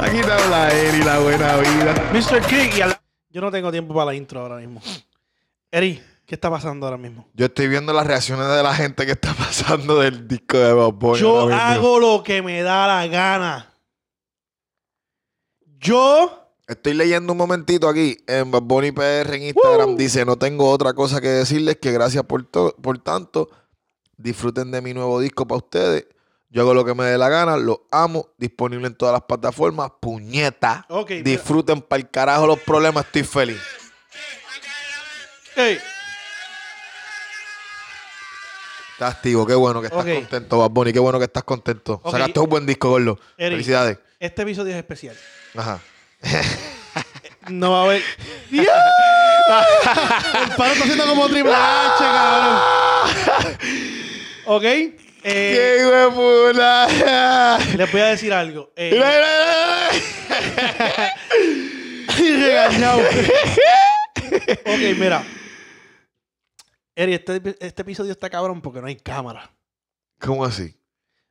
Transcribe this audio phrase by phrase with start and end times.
[0.00, 1.94] Aquí te habla Eri, la buena vida.
[2.12, 2.46] Mr.
[2.46, 4.82] King y al- Yo no tengo tiempo para la intro ahora mismo.
[5.70, 7.26] Eri, ¿qué está pasando ahora mismo?
[7.32, 10.94] Yo estoy viendo las reacciones de la gente que está pasando del disco de Bob
[10.94, 13.72] Bunny Yo hago lo que me da la gana.
[15.78, 19.90] Yo Estoy leyendo un momentito aquí en Bad Bunny PR en Instagram.
[19.90, 19.96] Woo.
[19.96, 23.48] Dice, no tengo otra cosa que decirles que gracias por, por tanto.
[24.16, 26.06] Disfruten de mi nuevo disco para ustedes.
[26.50, 27.56] Yo hago lo que me dé la gana.
[27.56, 28.28] Los amo.
[28.38, 29.90] Disponible en todas las plataformas.
[30.00, 30.86] Puñeta.
[30.88, 31.22] Ok, mira.
[31.24, 33.04] Disfruten para el carajo los problemas.
[33.06, 33.60] Estoy feliz.
[35.56, 35.78] Ey,
[38.92, 39.46] Estás activo.
[39.46, 40.14] Qué bueno que estás Ok.
[40.14, 40.92] contento, Bad Bunny.
[40.92, 42.00] Qué bueno que estás contento.
[42.02, 42.12] Ok.
[42.12, 43.18] Sacaste un buen disco, Gordo.
[43.36, 43.98] Felicidades.
[44.18, 45.16] este episodio es especial.
[45.56, 45.80] Ajá.
[47.48, 48.02] No va a haber.
[48.50, 48.62] ¡Ya!
[50.42, 52.60] El paro está haciendo como triple H, cabrón.
[54.46, 54.64] Ok.
[55.28, 57.58] Eh, ¡Qué huevona!
[57.76, 58.72] les voy a decir algo.
[58.76, 59.00] Eh,
[62.40, 63.00] regañado.
[64.66, 65.24] ok, mira.
[66.94, 69.52] Eri, este, este episodio está cabrón porque no hay cámara.
[70.20, 70.74] ¿Cómo así?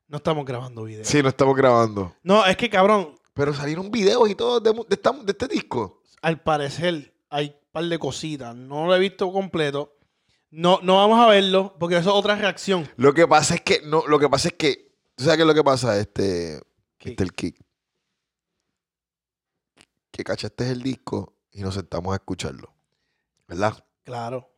[0.08, 1.04] No estamos grabando video.
[1.06, 2.16] Sí, no estamos grabando.
[2.22, 6.02] No, es que cabrón, Pero salieron videos y todo de, de este disco.
[6.22, 8.56] al parecer hay un par de cositas.
[8.56, 9.95] No lo he visto completo.
[10.58, 12.90] No, no vamos a verlo porque eso es otra reacción.
[12.96, 15.48] Lo que pasa es que, no, lo que pasa es que, ¿tú sabes qué es
[15.48, 16.00] lo que pasa?
[16.00, 16.62] Este,
[16.98, 17.10] ¿Qué?
[17.10, 17.60] este el kick.
[20.12, 22.74] Que cachaste el disco y nos sentamos a escucharlo.
[23.50, 23.86] ¿Verdad?
[24.06, 24.50] Claro.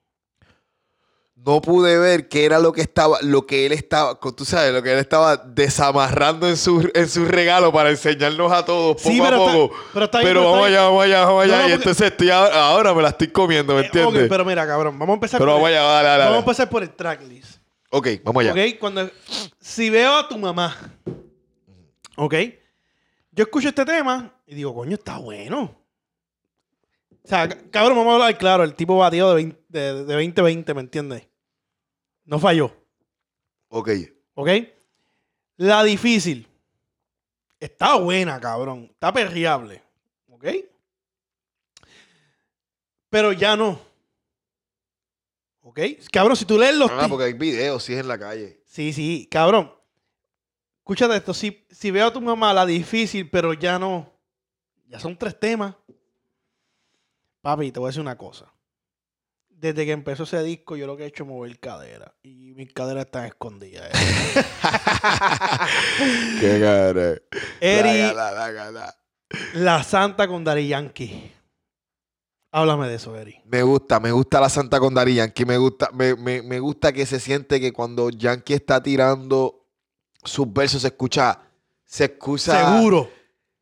[1.45, 4.83] No pude ver qué era lo que estaba, lo que él estaba, tú sabes, lo
[4.83, 9.21] que él estaba desamarrando en su, en su regalo para enseñarnos a todos poco Sí,
[9.21, 9.75] a está- poco.
[9.93, 11.53] pero está bien, Pero pero está vamos allá, vamos allá, vamos allá.
[11.53, 14.27] No, y porque- entonces estoy ahora, ahora me la estoy comiendo, ¿me Eh, entiendes?
[14.27, 16.39] pero mira, cabrón, vamos a empezar Pero por vamos el, allá, dale, dale, vamos a
[16.39, 17.59] empezar por el tracklist.
[17.91, 18.51] Ok, vamos allá.
[18.51, 19.09] Ok, cuando
[19.61, 20.75] si veo a tu mamá,
[22.17, 22.33] ok,
[23.31, 25.73] yo escucho este tema y digo, coño, está bueno.
[27.27, 30.73] O sea, cabrón, vamos a hablar claro, el tipo batió de, 20 de, de 2020,
[30.73, 31.27] ¿me entiendes?
[32.23, 32.73] No falló,
[33.67, 33.89] Ok.
[34.33, 34.49] ¿ok?
[35.57, 36.47] La difícil.
[37.59, 38.87] Está buena, cabrón.
[38.93, 39.83] Está perreable.
[40.29, 40.45] ¿Ok?
[43.09, 43.77] Pero ya no.
[45.63, 45.81] ¿Ok?
[46.09, 46.89] Cabrón, si tú lees los...
[46.89, 48.61] Ah, porque hay videos, sí es en la calle.
[48.63, 49.69] Sí, sí, cabrón.
[50.77, 51.33] Escúchate esto.
[51.33, 54.09] Si, si veo a tu mamá, la difícil, pero ya no.
[54.87, 55.75] Ya son tres temas.
[57.47, 58.51] Papi, te voy a decir una cosa.
[59.47, 62.13] Desde que empezó ese disco, yo lo que he hecho es mover cadera.
[62.21, 63.89] Y mis caderas están escondidas.
[63.93, 64.43] eh.
[66.41, 67.15] Qué cara.
[67.61, 68.95] Eri, Dágala, dágala.
[69.53, 71.31] la santa con Dari Yankee.
[72.51, 73.39] Háblame de eso, Eri.
[73.45, 75.45] Me gusta, me gusta la Santa con Dari Yankee.
[75.45, 79.65] Me gusta, me, me- me gusta que se siente que cuando Yankee está tirando
[80.21, 81.39] sus versos se escucha,
[81.85, 82.75] se escucha.
[82.75, 83.09] Seguro.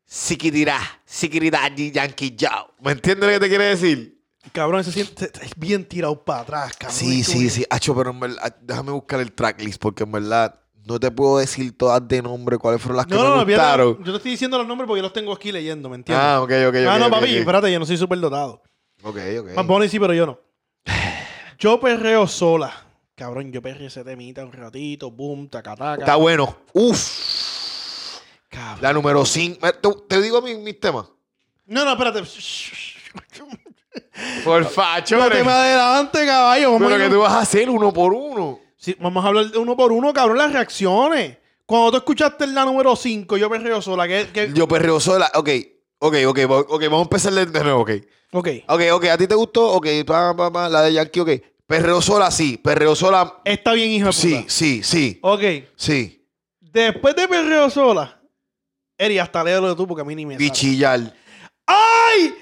[0.06, 2.66] Siquitirá, siquitirá, Yankee Joe.
[2.80, 4.22] ¿Me entiendes lo que te quiere decir?
[4.52, 6.96] Cabrón, se siente es bien tirado para atrás, cabrón.
[6.96, 7.64] Sí, sí, sí.
[7.68, 11.76] Hacho, pero en verdad, déjame buscar el tracklist porque en verdad no te puedo decir
[11.76, 13.98] todas de nombre cuáles fueron las que No, no, me no, gustaron.
[14.04, 16.24] Yo te estoy diciendo los nombres porque yo los tengo aquí leyendo, ¿me entiendes?
[16.24, 16.76] Ah, ok, ok, ok.
[16.88, 18.62] ah, no, ok, papi, espérate, yo no soy súper dotado.
[19.02, 19.50] Ok, ok.
[19.56, 20.40] Más Bunny sí, pero yo no.
[21.58, 22.72] Yo perreo sola.
[23.16, 26.02] Cabrón, yo perreo ese temita un ratito, boom, taca, taca.
[26.02, 26.56] Está bueno.
[26.74, 27.45] Uf.
[28.56, 28.78] Cabrón.
[28.82, 29.60] La número 5.
[29.60, 31.06] Te, te digo mis, mis temas.
[31.66, 32.22] No, no, espérate.
[34.44, 35.16] Por facho.
[35.18, 36.72] No te me adelante, caballo.
[36.72, 38.60] Vamos, Pero a que tú vas a hacer uno por uno.
[38.76, 41.38] Sí, vamos a hablar de uno por uno, cabrón, las reacciones.
[41.66, 44.06] Cuando tú escuchaste la número 5, yo perreo sola.
[44.06, 45.30] Que- Yo perreo sola.
[45.34, 45.48] Ok,
[45.98, 46.38] ok, ok.
[46.68, 47.90] Ok, vamos a empezar de de nuevo, ok.
[48.32, 48.48] Ok.
[48.68, 49.04] Ok, ok.
[49.06, 49.72] ¿A ti te gustó?
[49.72, 51.30] Ok, pa, pa, pa, la de Yankee, ok.
[51.66, 52.56] Perreo sola, sí.
[52.58, 54.20] Perreo sola, Está bien, hijo de puta.
[54.22, 55.18] sí, sí, sí.
[55.22, 55.42] Ok.
[55.74, 56.24] Sí.
[56.60, 58.15] Después de perreo sola,
[58.98, 60.44] Eri, hasta léelo tú porque a mí ni me sale.
[60.44, 61.14] Bichillar.
[61.66, 62.34] ¡Ay!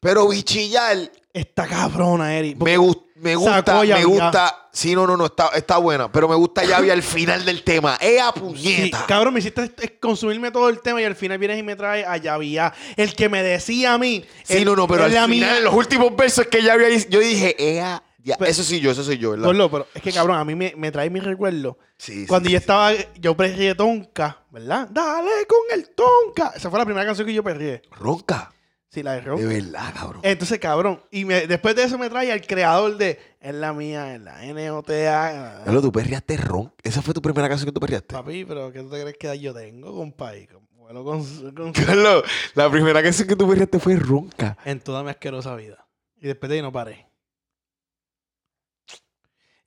[0.00, 2.54] Pero bichillar Esta cabrona, Eri.
[2.56, 4.58] me, gus- me gusta, me gusta.
[4.72, 6.10] Sí, no, no, no, está, está buena.
[6.10, 7.96] Pero me gusta Yavi al final del tema.
[8.00, 9.04] ¡Ea Sí, puñeta!
[9.06, 12.16] cabrón, me hiciste consumirme todo el tema y al final vienes y me traes a
[12.16, 12.72] Yavia.
[12.96, 14.24] El que me decía a mí.
[14.44, 17.20] Sí, el- no, no, pero al final, en los últimos versos que Yavi ahí, yo
[17.20, 18.02] dije, ¡Ea!
[18.22, 18.36] Ya".
[18.38, 19.46] Pero- eso soy yo, eso soy yo, ¿verdad?
[19.46, 21.78] Gordo, pero es que cabrón, a mí me, me trae mi recuerdo.
[21.98, 22.62] Sí, Cuando sí, yo sí.
[22.62, 24.88] estaba, yo perrié Tonka, ¿verdad?
[24.90, 26.52] Dale con el Tonka.
[26.56, 27.82] Esa fue la primera canción que yo perrié.
[27.92, 28.52] Ronca.
[28.88, 29.46] Sí, la de De Ronca.
[29.46, 30.20] verdad, cabrón.
[30.22, 34.14] Entonces, cabrón, y me- después de eso me trae al creador de Es la mía,
[34.14, 35.62] es la NOTA.
[35.64, 36.72] Carlos, tú perreaste ron.
[36.82, 38.14] Esa fue tu primera canción que tú perreaste.
[38.14, 40.48] Papi, pero ¿qué tú te crees que yo tengo, compadre?
[40.72, 41.24] Bueno, con,
[41.54, 42.24] con- Carlos,
[42.54, 44.58] la primera canción que tú perreaste fue ronca.
[44.64, 45.86] en toda mi asquerosa vida.
[46.20, 47.06] Y después de ahí no paré.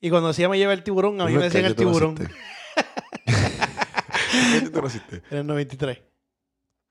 [0.00, 2.16] Y cuando decía me lleva el tiburón, a mí me decían el tiburón.
[4.60, 5.22] ¿Qué tú naciste?
[5.30, 5.98] En el 93.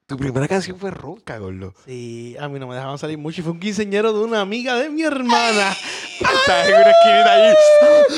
[0.08, 1.74] Tu primera canción fue ronca, gordo.
[1.86, 4.76] Sí, a mí no me dejaban salir mucho y fue un quinceñero de una amiga
[4.76, 5.72] de mi hermana.
[6.20, 7.54] Estás en una esquinita ahí.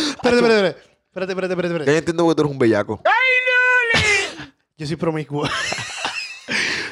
[0.10, 0.88] espérate, espérate, espérate.
[1.07, 3.01] Espérate, espérate, espérate, Ya entiendo que tú eres un bellaco.
[4.78, 5.48] Yo soy promiscuo.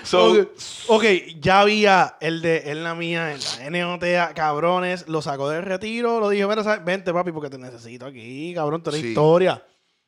[0.05, 0.47] So, ok,
[0.87, 1.03] ok,
[1.39, 6.19] ya había el de él la mía en la NOTA, cabrones, lo sacó del retiro,
[6.19, 6.85] lo dije, mira, ¿sabes?
[6.85, 9.09] vente papi porque te necesito aquí, cabrón, toda la Sí.
[9.09, 9.65] historia.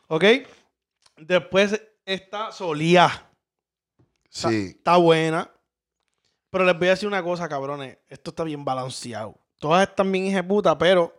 [0.08, 0.24] ¿Ok?
[1.18, 3.30] Después está Solía,
[4.30, 4.76] sí.
[4.78, 5.52] está buena,
[6.50, 9.38] pero les voy a decir una cosa, cabrones, esto está bien balanceado.
[9.60, 11.12] Todas están bien puta, pero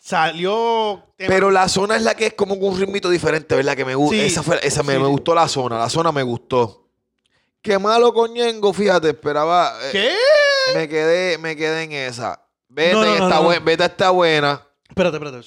[0.00, 1.12] salió...
[1.16, 3.76] Pero la zona es la que es como un ritmito diferente, ¿verdad?
[3.76, 4.16] Que me gusta.
[4.16, 5.10] Sí, esa fue, esa me, sí, me sí.
[5.10, 5.78] gustó la zona.
[5.78, 6.88] La zona me gustó.
[7.62, 9.76] Qué malo con Ñengo, fíjate, esperaba.
[9.82, 10.14] eh, ¿Qué?
[10.74, 12.42] Me quedé, me quedé en esa.
[12.68, 14.66] Vete, No, no, está Vete buena.
[14.88, 15.46] Espérate, espérate.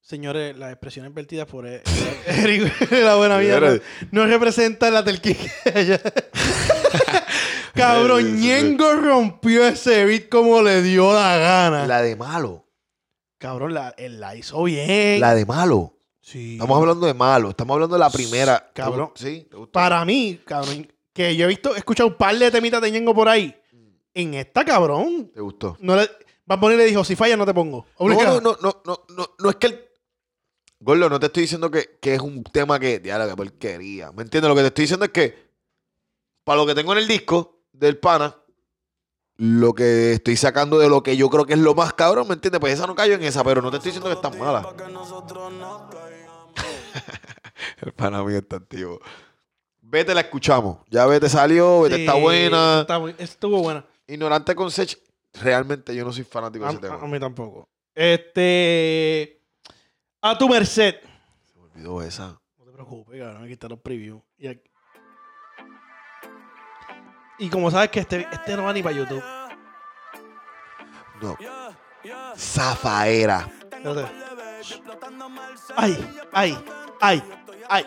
[0.00, 1.82] Señores, las expresiones vertidas por E-
[2.26, 3.60] Eric la buena vida
[4.10, 5.52] no, representan la del Kike.
[7.74, 8.40] Cabrón.
[8.40, 11.86] Ñengo rompió ese beat como le dio la gana.
[11.86, 12.66] La de malo.
[13.38, 15.20] Cabrón, la, él la hizo bien.
[15.20, 15.94] La de malo.
[16.20, 16.54] Sí.
[16.54, 17.50] Estamos hablando de malo.
[17.50, 18.70] Estamos hablando de la primera.
[18.72, 19.12] ¿Te Cabrón.
[19.14, 19.48] Sí.
[19.72, 23.14] Para mí, cabrón, que yo he visto, he escuchado un par de temitas de Ñengo
[23.14, 23.56] por ahí.
[24.12, 25.76] En esta, cabrón, ¿Te gustó?
[25.80, 26.10] no le,
[26.50, 27.86] Bad Bunny le dijo, si falla no te pongo.
[28.00, 29.84] No, no, no, no, no, no es que el.
[30.80, 32.98] Gordo, no te estoy diciendo que, que es un tema que.
[32.98, 34.10] Diablo, que porquería.
[34.10, 34.48] ¿Me entiendes?
[34.48, 35.50] Lo que te estoy diciendo es que.
[36.42, 38.36] Para lo que tengo en el disco del pana.
[39.36, 42.34] Lo que estoy sacando de lo que yo creo que es lo más cabrón, ¿me
[42.34, 42.60] entiendes?
[42.60, 44.60] Pues esa no cayó en esa, pero no te estoy diciendo que está mala.
[47.80, 49.00] El pana mío está antiguo.
[49.80, 50.78] Vete, la escuchamos.
[50.88, 52.80] Ya vete salió, vete Sí, está buena.
[52.82, 53.84] está estuvo buena.
[54.06, 54.98] Ignorante con Sech.
[55.40, 56.94] Realmente yo no soy fanático de ese A, tema.
[56.96, 57.68] a mí tampoco.
[57.94, 59.40] Este.
[60.20, 60.96] A tu merced.
[61.44, 62.40] Se me olvidó esa.
[62.58, 63.44] No te preocupes, cabrón.
[63.44, 64.22] Aquí están los previews.
[64.36, 64.69] Y, aquí-
[67.40, 69.22] y como sabes que este, este no va ni para YouTube.
[71.22, 71.36] No.
[72.36, 73.48] Zafaera.
[73.72, 74.06] Espérate.
[75.74, 76.64] Ay, ay,
[77.00, 77.22] ay,
[77.68, 77.86] ay.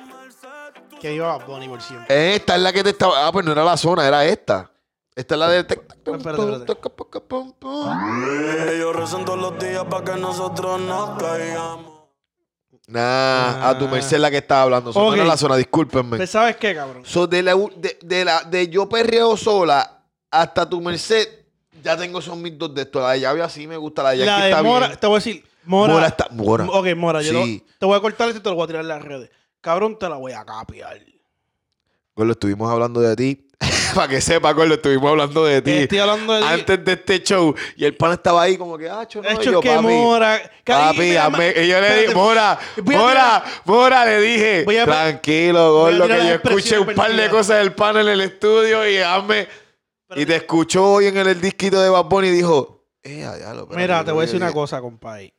[1.00, 2.36] Que iba Bad Bunny por siempre.
[2.36, 3.28] Esta es la que te estaba.
[3.28, 4.72] Ah, pues no era la zona, era esta.
[5.16, 5.60] Esta es la de.
[5.60, 6.18] Espérate,
[6.72, 6.74] espérate.
[8.76, 11.93] Ellos rezan todos los días para que nosotros no caigamos.
[12.94, 14.92] Nah, a tu merced la que estaba hablando.
[14.92, 15.08] Eso Ok.
[15.10, 16.18] no era la zona, discúlpenme.
[16.18, 17.04] Pues, ¿Sabes qué, cabrón?
[17.06, 21.28] So, de, la, u- de, de la, de yo perreo sola hasta tu merced,
[21.84, 23.00] ya tengo esos mis dos de esto.
[23.02, 25.00] La de llave así me gusta, la de La Yankee de está Mora, bien.
[25.00, 25.46] te voy a decir.
[25.66, 25.94] Mora.
[25.94, 26.28] Mora está.
[26.32, 26.66] Mora.
[26.70, 27.64] Ok, Mora, yo Sí.
[27.68, 29.30] te, te voy a cortar esto y te lo voy a tirar en las redes.
[29.62, 31.00] Cabrón, te la voy a capiar.
[32.16, 33.48] Gordo, estuvimos hablando de ti.
[33.96, 35.72] Para que sepa, Gordo, estuvimos hablando de ti.
[35.72, 36.48] Estoy hablando de ti.
[36.50, 37.56] Antes de este show.
[37.76, 40.52] Y el pan estaba ahí como que, ah, no, hecho, yo, que papi, Mora.
[40.64, 42.16] Papi, y yo le dije.
[42.16, 47.74] Mora, Mora, Mora, le dije, tranquilo, gordo, que yo escuché un par de cosas del
[47.74, 49.48] pan en el estudio y hazme.
[50.16, 53.28] Y te escuchó hoy en el, disquito de Bad Bunny y dijo, eh,
[53.76, 55.34] Mira, te voy a decir una cosa, compadre.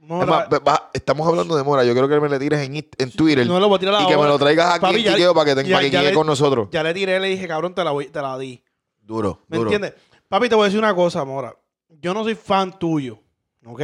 [0.00, 0.48] Mora.
[0.48, 3.60] va- estamos hablando de Mora, yo creo que me le tires en, en Twitter no
[3.60, 5.62] lo voy a tirar y que me lo traigas aquí Papi, en Quiqueo para que,
[5.62, 6.68] te- ya- para que ya quede le- con nosotros.
[6.72, 8.62] Ya le tiré, le dije, cabrón, te la, voy, te la di.
[9.00, 9.70] Duro, ¿Me duro.
[9.70, 10.00] entiendes?
[10.28, 11.54] Papi, te voy a decir una cosa, Mora.
[11.88, 13.18] Yo no soy fan tuyo,
[13.66, 13.82] ¿ok?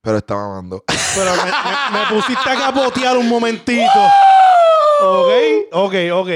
[0.00, 0.82] Pero está mamando.
[1.14, 1.42] Pero me,
[1.92, 3.82] me- me pusiste a capotear un momentito.
[5.02, 5.28] ¿Ok?
[5.72, 6.28] Ok, ok.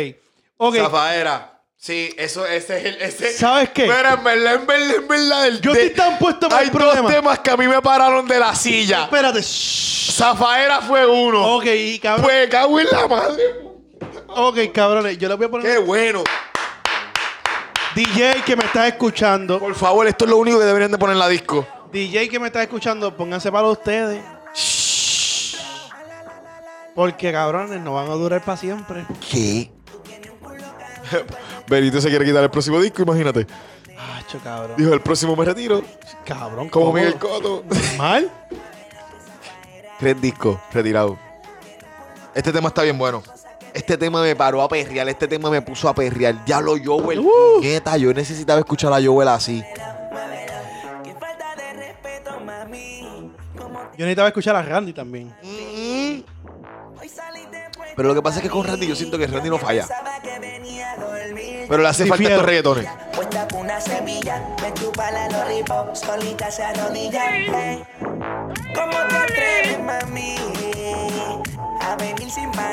[0.59, 0.77] Ok.
[0.77, 1.58] Zafaera.
[1.81, 2.95] Sí, eso, ese es el.
[3.03, 3.87] Ese, ¿Sabes qué?
[3.87, 5.47] Pero en verdad, en verdad, en verdad.
[5.47, 7.09] el Yo estoy tan puesto para Hay el dos problema.
[7.09, 9.05] temas que a mí me pararon de la silla.
[9.05, 9.41] Espérate.
[9.43, 11.55] Zafaera fue uno.
[11.57, 11.65] Ok,
[12.03, 12.25] cabrón.
[12.27, 13.43] Pues cago en la madre.
[14.27, 15.19] Ok, cabrones.
[15.19, 15.73] Yo le voy a poner.
[15.73, 16.25] Qué bueno.
[17.95, 19.61] DJ que me estás escuchando.
[19.61, 21.65] Por favor, esto es lo único que deberían de poner en la disco.
[21.93, 24.21] DJ que me estás escuchando, pónganse para ustedes.
[26.95, 29.07] Porque cabrones no van a durar para siempre.
[29.31, 29.71] ¿Qué?
[31.69, 33.47] Benito se quiere quitar el próximo disco, imagínate.
[33.99, 34.77] Hacho, cabrón.
[34.77, 35.83] Dijo, el próximo me retiro.
[36.25, 36.97] Cabrón, Como ¿cómo?
[36.97, 37.65] Miguel Coto.
[37.97, 38.31] ¿Mal?
[39.99, 41.19] Tres discos, retirado.
[42.35, 43.23] Este tema está bien bueno.
[43.75, 45.09] Este tema me paró a perrear.
[45.09, 46.45] Este tema me puso a perrear.
[46.45, 47.21] Diablo, Joel.
[47.21, 47.61] Uh.
[47.61, 49.63] Neta, yo necesitaba escuchar a Joel así.
[53.97, 55.35] Yo necesitaba escuchar a Randy también.
[57.97, 59.87] Pero lo que pasa es que con Randy yo siento que Randy no falla.
[61.69, 62.35] Pero le hace falta Difiero.
[62.37, 62.87] estos reggaetones.
[63.15, 67.23] Puesta con una semilla, me chupa la lollipop, solita se arrodilla.
[67.31, 67.85] Hey.
[68.75, 70.37] ¿Cómo te atreves, mami,
[71.81, 72.68] a venir sin pan?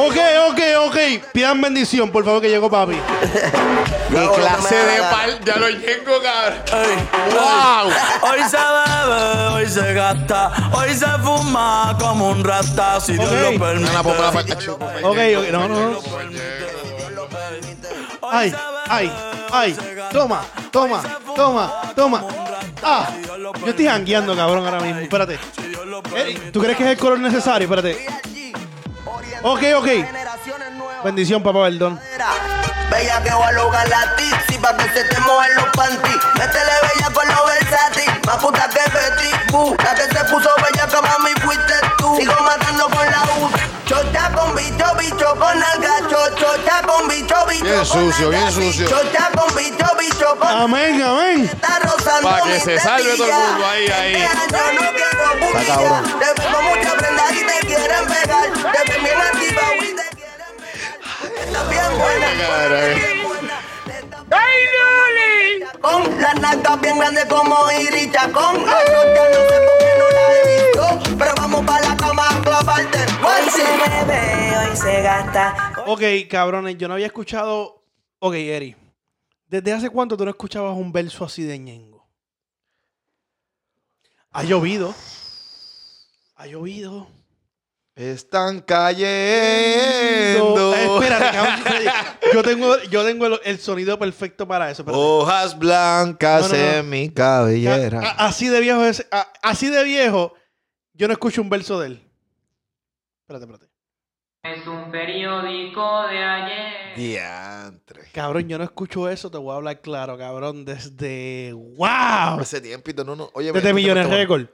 [0.00, 0.16] Ok,
[0.50, 0.96] ok, ok.
[1.32, 2.94] Pidan bendición, por favor, que llegó papi.
[4.10, 5.40] ¿Qué clase de pal?
[5.44, 7.08] Ya lo tengo, cabrón.
[7.32, 8.30] ¡Wow!
[8.30, 13.58] Hoy se bebe, hoy se gasta, hoy se fuma como un rata, si Dios lo
[13.58, 13.90] permite.
[15.02, 16.00] Ok, ok, no, no, no.
[18.30, 18.54] Ay,
[18.88, 19.12] ay,
[19.50, 19.76] ay.
[20.12, 21.02] Toma, toma,
[21.34, 22.24] toma, toma.
[22.82, 23.10] Ah,
[23.60, 25.00] yo estoy jangueando, cabrón, ahora mismo.
[25.00, 25.38] Espérate.
[26.14, 27.64] Eh, ¿Tú crees que es el color necesario?
[27.66, 28.06] Espérate.
[29.42, 29.88] Ok, ok.
[31.04, 32.00] Bendición, papá, perdón.
[32.90, 36.72] Bella que voy a lograr la tixi Pa' que se te mojen los panty Métele
[36.82, 41.02] bella con los versátil Más puta que Betty Boo La que se puso bella que
[41.02, 41.87] mami fuiste
[42.18, 43.48] Sigo matando con la U.
[43.86, 48.50] Chocha con bicho, bicho con alga Cho- Chocha con bicho, bicho Bien con sucio, bien
[48.52, 48.88] sucio.
[48.88, 51.44] Chocha con bicho, bicho con Amén, amén.
[51.44, 54.14] Está rozando Pa' que se salve todo el mundo, ahí, ahí.
[54.16, 55.66] Este año no quiero bulla.
[55.66, 56.04] cabrón.
[56.18, 58.52] Te pongo mucha prenda y te quieren pegar.
[58.52, 61.46] Te ven bien activa y te quieren pegar.
[61.46, 62.28] Estás bien buena.
[65.80, 70.32] Con las nalgas bien grandes como Iricha con la no sé por qué no la
[70.34, 71.77] he visto pero vamos para
[72.48, 75.72] clavarte Hoy se bebe, hoy se gasta.
[75.86, 77.84] Ok, cabrones, yo no había escuchado.
[78.20, 78.74] Ok, Eri.
[79.46, 82.06] ¿Desde hace cuánto tú no escuchabas un verso así de ñengo?
[84.32, 84.94] Ha llovido.
[86.36, 87.08] Ha llovido.
[87.96, 89.08] Están cayendo.
[90.74, 91.64] eh, espérate, cabrón.
[92.32, 94.82] Yo tengo, yo tengo el, el sonido perfecto para eso.
[94.82, 95.02] espérate.
[95.02, 96.70] Hojas blancas No, no, no.
[96.78, 98.00] en mi cabellera.
[98.00, 100.34] A- a- así de viejo es, a- así de viejo,
[100.92, 102.07] yo no escucho un verso de él.
[103.28, 103.70] Espérate, espérate.
[104.42, 106.96] Es un periódico de ayer.
[106.96, 108.04] Diantre.
[108.10, 112.40] Cabrón, yo no escucho eso, te voy a hablar claro, cabrón, desde wow.
[112.40, 113.28] Hace tiempito, no, no.
[113.34, 114.46] Oye, Desde Millones Record.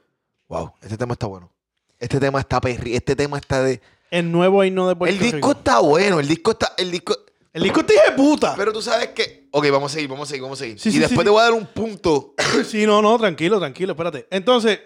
[0.48, 1.52] Wow, este tema está bueno.
[2.00, 2.96] Este tema está perri.
[2.96, 3.80] Este tema está de.
[4.10, 5.52] El nuevo himno de Puerto el disco Rico.
[5.52, 6.18] está bueno.
[6.18, 6.72] El disco está.
[6.76, 7.16] El disco.
[7.52, 8.54] El disco está hijo de puta.
[8.56, 9.46] Pero tú sabes que.
[9.52, 10.80] Ok, vamos a seguir, vamos a seguir, vamos a seguir.
[10.80, 12.34] Sí, y sí, después sí, te voy a dar un punto.
[12.64, 14.26] Sí, no, no, tranquilo, tranquilo, espérate.
[14.32, 14.80] Entonces,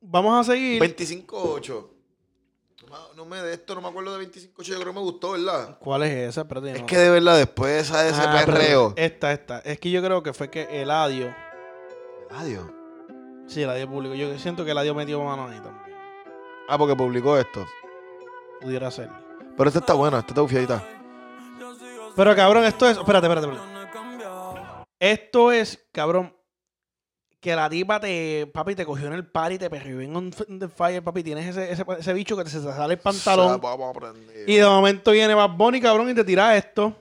[0.00, 0.82] vamos a seguir.
[0.82, 1.97] 25-8.
[3.16, 4.62] No, me- de esto, no me acuerdo de 25-8.
[4.62, 5.76] Yo creo que me gustó, ¿verdad?
[5.80, 6.42] ¿Cuál es esa?
[6.42, 6.72] Espérate.
[6.72, 6.86] Es no.
[6.86, 8.92] que de verdad, después de esa- de ese Ah, perreo.
[8.96, 9.58] Esta, esta.
[9.60, 11.34] Es que yo creo que fue que Eladio.
[12.30, 12.64] Adiós.
[13.46, 14.14] Sí, Eladio publicó.
[14.14, 15.96] Yo siento que Eladio metió mano ahí también.
[16.68, 17.66] Ah, porque publicó esto.
[18.60, 19.08] Pudiera ser.
[19.56, 20.84] Pero esta está buena, esta está bufiadita.
[22.16, 22.96] Pero cabrón, esto es.
[22.98, 23.78] Espérate, espérate, espérate.
[25.00, 26.34] Esto es, cabrón.
[27.40, 30.68] Que la tipa te, papi, te cogió en el party, te perrió en on the
[30.68, 31.22] fire, papi.
[31.22, 33.60] Tienes ese, ese, ese bicho que te se te sale el pantalón.
[34.46, 36.92] Y de momento viene Bad Bunny, cabrón, y te tira esto.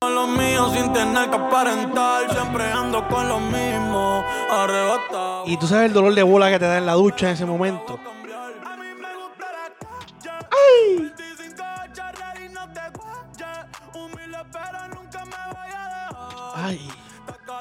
[0.00, 5.44] Con los míos sin tener que aparentar, siempre ando con los mismos, arrebatado.
[5.46, 7.44] Y tú sabes el dolor de bola que te da en la ducha en ese
[7.44, 8.00] momento.
[10.50, 11.12] ¡Ay!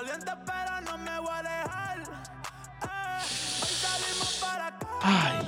[0.01, 0.23] Dicen
[5.03, 5.47] ¡Ay!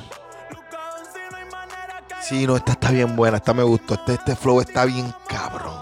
[2.22, 3.96] Sí, no, esta está bien buena, esta me gustó.
[3.96, 5.76] Este, este flow está bien cabrón.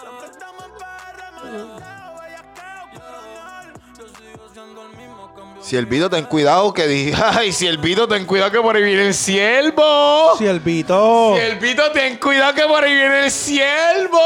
[0.00, 3.72] siempre estamos en PR, me lo dejo, ella que quiero dejar.
[3.98, 7.66] Yo sigo siendo el mismo, cambio Si el Vito ten cuidado que diga, ay, si
[7.66, 10.36] el Vito ten cuidado que por ahí viene el siervo.
[10.38, 11.34] Si el Vito.
[11.36, 14.18] Si el Vito ten cuidado que por ahí viene el siervo.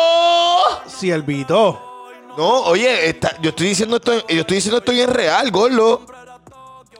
[0.86, 1.80] Si el Vito.
[2.38, 6.06] No, oye, esta- yo estoy diciendo esto, yo estoy diciendo esto bien real, gordo.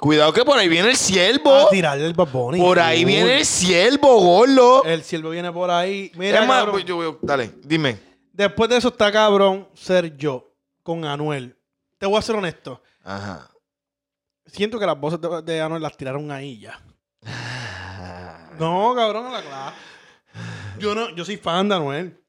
[0.04, 1.50] Cuidado que por ahí viene el siervo.
[1.66, 2.58] A tirarle el Bad Bunny.
[2.60, 3.04] Por ahí Uy.
[3.06, 4.84] viene el siervo, gordo.
[4.84, 6.12] El siervo viene por ahí.
[6.14, 7.98] Mira, Es más, cabrón, yo voy- dale, dime.
[8.30, 11.56] después de eso está cabrón ser yo con Anuel.
[11.96, 12.82] Te voy a ser honesto.
[13.02, 13.48] Ajá.
[14.44, 16.78] Siento que las voces de, de Anuel las tiraron ahí ya.
[18.58, 19.76] No, cabrón, a la clase.
[20.80, 22.20] Yo no, yo soy fan de Anuel.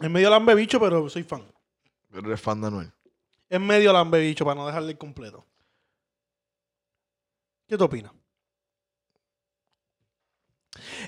[0.00, 1.44] Es medio lambe bicho, pero soy fan.
[2.10, 2.90] Pero eres fan de Anuel.
[3.50, 5.44] Es medio lambe bicho para no dejarle el completo.
[7.68, 8.12] ¿Qué te opinas?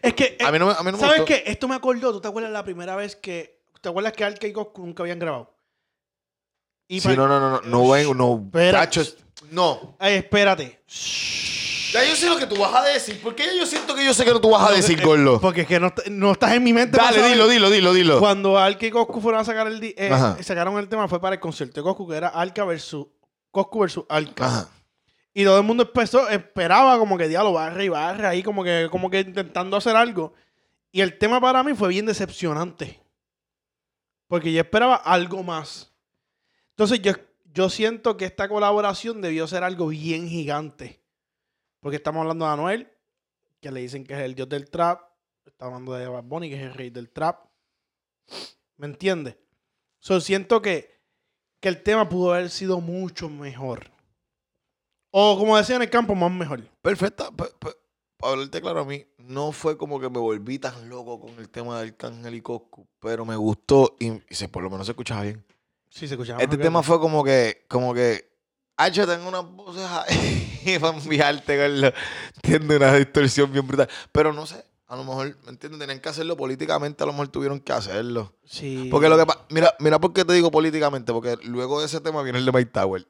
[0.02, 0.36] Es que.
[0.40, 1.24] eh, A mí no me, a mí no me ¿Sabes gustó.
[1.26, 1.42] qué?
[1.46, 2.12] Esto me acordó.
[2.12, 3.60] ¿Tú te acuerdas la primera vez que.
[3.80, 5.54] ¿Te acuerdas que Arca y Goku nunca habían grabado?
[6.88, 8.80] Y Sí, pa- no, no, no, no, no, ven, no, Espera.
[8.80, 9.16] tacho, es-
[9.50, 9.94] no.
[9.98, 10.82] Ay, espérate.
[11.92, 13.20] Ya yo sé lo que tú vas a decir.
[13.22, 15.40] ¿Por qué yo siento que yo sé que no tú vas a decir, Eh, Gordo?
[15.40, 16.96] Porque es que no, est- no estás en mi mente.
[16.96, 17.32] para Dale, saber.
[17.34, 18.18] dilo, dilo, dilo, dilo.
[18.18, 19.78] Cuando Arca y Goku fueron a sacar el.
[19.80, 20.42] di- eh, Ajá.
[20.42, 23.06] sacaron el tema fue para el concierto de Goku, que era Arca versus.
[23.52, 24.46] Goku versus Arca.
[24.46, 24.68] Ajá.
[25.34, 28.88] Y todo el mundo empezó, esperaba como que diálogo barra y barra ahí, como que,
[28.90, 30.34] como que intentando hacer algo.
[30.90, 33.00] Y el tema para mí fue bien decepcionante.
[34.26, 35.92] Porque yo esperaba algo más.
[36.70, 37.12] Entonces yo,
[37.52, 41.00] yo siento que esta colaboración debió ser algo bien gigante.
[41.80, 42.92] Porque estamos hablando de Anuel,
[43.60, 45.02] que le dicen que es el dios del trap.
[45.44, 47.46] Está hablando de Bad Bunny, que es el rey del trap.
[48.76, 49.36] ¿Me entiendes?
[49.98, 51.00] So, siento que,
[51.60, 53.90] que el tema pudo haber sido mucho mejor.
[55.10, 56.62] O como decía en el campo, más mejor.
[56.82, 57.30] Perfecta.
[57.30, 57.76] pe- pe-
[58.18, 61.48] Para hablarte claro a mí, no fue como que me volví tan loco con el
[61.48, 64.92] tema del Cángel y Coscu, pero me gustó y, y se, por lo menos se
[64.92, 65.44] escuchaba bien.
[65.88, 66.42] Sí, se escuchaba.
[66.42, 68.28] Este tema fue como que, como que,
[68.76, 71.92] ah, yo tengo unas voces ahí para enviarte, Carlos.
[72.36, 73.88] Entiendo una distorsión bien brutal.
[74.12, 75.78] Pero no sé, a lo mejor, ¿me entiendes?
[75.80, 78.34] Tenían que hacerlo políticamente, a lo mejor tuvieron que hacerlo.
[78.44, 78.88] Sí.
[78.90, 82.00] Porque lo que pasa, mira, mira por qué te digo políticamente, porque luego de ese
[82.00, 83.06] tema viene el de Mike Tower.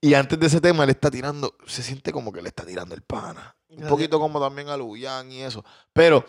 [0.00, 2.94] Y antes de ese tema él está tirando, se siente como que le está tirando
[2.94, 3.54] el pana.
[3.68, 5.64] Un poquito como también a Luyan y eso.
[5.92, 6.24] Pero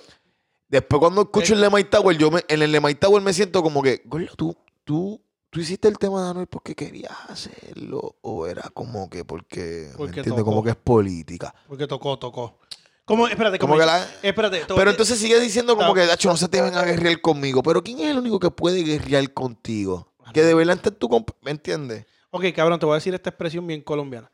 [0.67, 3.81] después cuando escucho el Mike Tower, yo me, en el Mike Tower me siento como
[3.81, 8.63] que, Gordo, tú, tú, tú hiciste el tema de Anuel porque querías hacerlo, o era
[8.73, 10.35] como que porque, ¿me Porque entiendes?
[10.41, 10.51] tocó.
[10.51, 11.55] Como que es política.
[11.67, 12.59] Porque tocó, tocó.
[13.05, 13.27] ¿Cómo?
[13.27, 14.59] Espérate, Como ¿cómo que la- Espérate.
[14.65, 17.63] te- Pero entonces sigue diciendo como que, Dacho, no se te ven a guerrear conmigo.
[17.63, 20.13] Pero ¿quién es el único que puede guerrear contigo?
[20.33, 21.09] Que de verdad tú,
[21.41, 22.05] ¿me entiendes?
[22.31, 24.31] Ok, cabrón, te voy a decir esta expresión bien colombiana.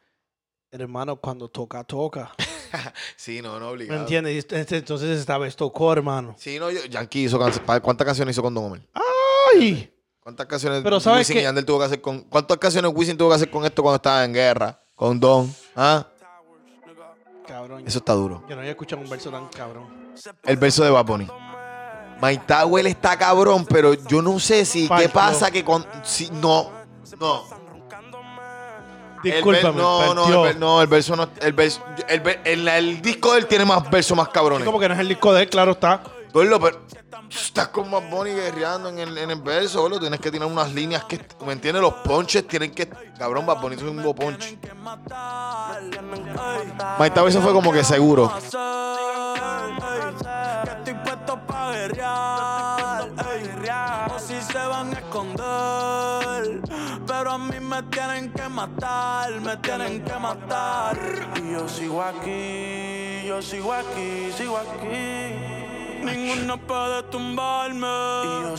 [0.72, 2.32] Hermano, cuando toca, toca.
[3.16, 4.02] Sí, no, no ¿Me obligado.
[4.02, 4.36] entiendes?
[4.36, 6.36] Y este- Entonces esta vez tocó, hermano.
[6.38, 7.82] Sí, no, yo, Yankee hizo canciones.
[7.82, 8.82] ¿Cuántas canciones hizo con Don Omar?
[9.54, 9.90] ¡Ay!
[10.20, 11.40] ¿Cuántas canciones Pero ¿sabes Wisin qué?
[11.40, 12.22] y Yandel tuvo que hacer con...
[12.24, 14.80] ¿Cuántas canciones Wisin tuvo que hacer con esto cuando estaba en guerra?
[14.96, 15.50] Con Don.
[15.78, 16.06] ¿Ah?
[17.48, 17.88] Cabrón.
[17.88, 18.44] Eso está duro.
[18.50, 19.88] Yo no había escuchado un verso tan cabrón.
[20.44, 21.28] El verso de Bad Bunny.
[22.46, 24.90] Tower está cabrón, pero yo no sé si...
[24.90, 25.86] ¿Qué pasa que con...
[26.04, 26.70] Si, no,
[27.18, 27.57] no.
[29.24, 31.30] Discúlpame, no, no, el, ver- no, el verso no.
[31.42, 34.66] El, verso, el, ver- el, el disco de él tiene más versos más cabrones.
[34.66, 36.02] Como que no es el disco de él, claro está.
[36.34, 36.82] Gordo, pero
[37.30, 40.00] estás con Bad Bunny guerreando en el, en el verso, gordo.
[40.00, 41.82] Tienes que tirar unas líneas que, ¿me entiendes?
[41.82, 42.88] Los ponches tienen que.
[43.18, 44.60] Cabrón, Bad Bunny es un nuevo ponche.
[47.14, 48.32] Tower se fue como que seguro.
[50.64, 53.50] Que estoy puesto pa' guerrear, ey.
[53.70, 56.62] O si se van a esconder.
[57.06, 60.98] Pero a mí me tienen que matar Me tienen que matar.
[61.36, 66.04] Y yo sigo aquí Yo sigo aquí, sigo aquí.
[66.04, 67.88] Ninguno puede tumbarme.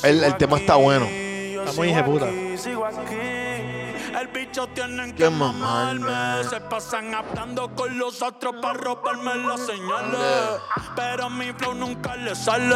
[0.02, 1.06] El- el tema está bueno.
[1.06, 3.88] Está muy aquí, Sigo aquí
[4.20, 6.00] el bicho tienen que Que mamarme.
[6.00, 6.48] mamarme.
[6.48, 10.61] Se pasan hablando con los otros para robarme las señales.
[10.96, 12.74] Pero mi flow nunca le sale.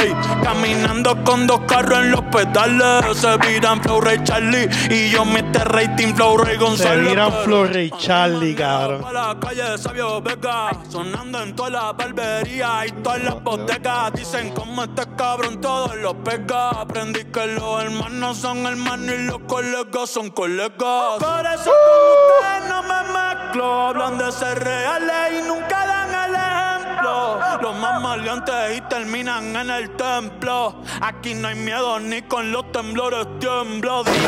[0.00, 3.16] Ey, caminando con dos carros en los pedales.
[3.16, 4.68] Se viran Flow Ray Charlie.
[4.90, 5.68] Y yo Mr.
[5.72, 7.08] Rating Flow Ray Se González.
[7.10, 9.04] miran Flor Ray Charlie, cabrón.
[9.12, 14.12] La calle Sabio Vega, sonando en todas las barberías y todas las bodegas.
[14.12, 16.70] Dicen como este cabrón todos los pega.
[16.70, 20.72] Aprendí que los hermanos son hermanos y los colegas son colegas.
[20.78, 23.88] Por eso con ustedes no me mezclo.
[23.88, 27.38] Hablan de ser reales y nunca dan el ejemplo.
[27.62, 30.82] Los más maleantes y terminan en el templo.
[31.00, 34.04] Aquí no hay miedo ni con los temblores tiemblo.
[34.04, 34.18] Dime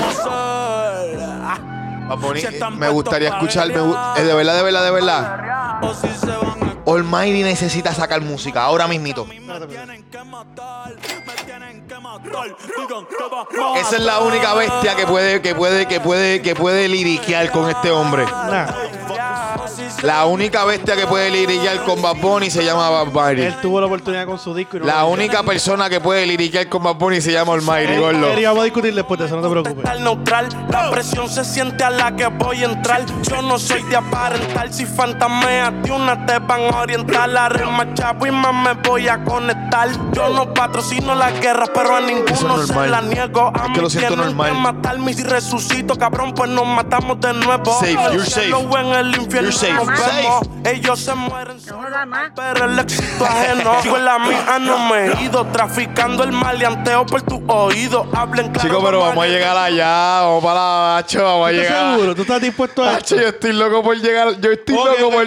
[0.00, 1.18] vamos a hacer.
[1.22, 1.76] Ah.
[2.76, 3.68] Me gustaría escuchar.
[3.68, 5.40] me eh, de verdad, de verdad, de verdad.
[6.86, 9.26] Almighty necesita sacar música ahora mismito.
[9.60, 10.94] Me tienen que matar,
[11.26, 12.56] me tienen que matar.
[12.76, 16.54] Digan que va Esa es la única bestia que puede, que puede, que puede, que
[16.54, 18.24] puede liriquear con este hombre.
[18.24, 18.66] Nah,
[20.02, 23.42] La única bestia que puede liriquear con Bad Bunny se llama Bad Bunny.
[23.42, 25.08] él tuvo la oportunidad con su disco y no La lo hizo.
[25.14, 28.32] única persona que puede liriquear con Bad Bunny se llama Almighty, gordo.
[28.32, 30.00] él vamos a discutir después de eso, no te preocupes.
[30.00, 33.04] Neutral, la presión se siente a la que voy a entrar.
[33.22, 37.28] Yo no soy de aparentar, si fantameas de una te van a orientar.
[37.28, 39.45] La rema chavo y más me voy a conectar.
[40.12, 42.90] Yo no patrocino la guerra, pero a ninguno es se normal.
[42.90, 43.52] la niego.
[43.54, 44.52] A Es mí que lo siento normal.
[44.52, 47.78] que matarme si resucito, cabrón, pues nos matamos de nuevo.
[47.78, 48.50] Safe, you're safe.
[48.50, 50.50] en el infierno You're safe, nos safe.
[50.64, 51.56] Ellos se mueren
[52.34, 53.82] pero el éxito ajeno.
[53.82, 55.44] Sigo en la mía, no me he ido.
[55.46, 58.06] Traficando el maleanteo por tu oído.
[58.14, 58.68] Hablen claro.
[58.68, 60.22] Chicos, pero vamos a llegar allá.
[60.22, 61.94] Vamos para la Nacho, vamos a ¿Tú estás llegar.
[61.94, 62.14] seguro?
[62.14, 64.40] ¿Tú estás dispuesto a Nacho, yo estoy loco por llegar.
[64.40, 65.26] Yo estoy loco por.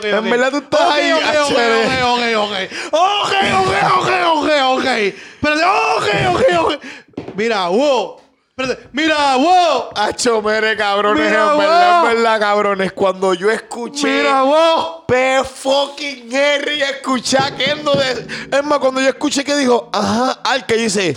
[0.00, 1.58] En verdad tú estás ahí, ok, ok,
[2.04, 3.68] ok, ok, ok.
[3.68, 4.86] Ok, ok, ok, ok, ok.
[4.86, 7.34] Espérate, ok, ok, ok.
[7.36, 8.16] Mira, wow.
[8.58, 9.90] Espérate, mira, wow.
[9.94, 12.10] Hacho, mere, cabrones, Mira, en verdad, wow.
[12.10, 12.92] en verdad, cabrones.
[12.92, 15.06] Cuando yo escuché Mira, wow.
[15.06, 18.26] P fucking Henry, escuché a Kendo de.
[18.50, 21.16] Es más, cuando yo escuché que dijo, ajá, al que dice.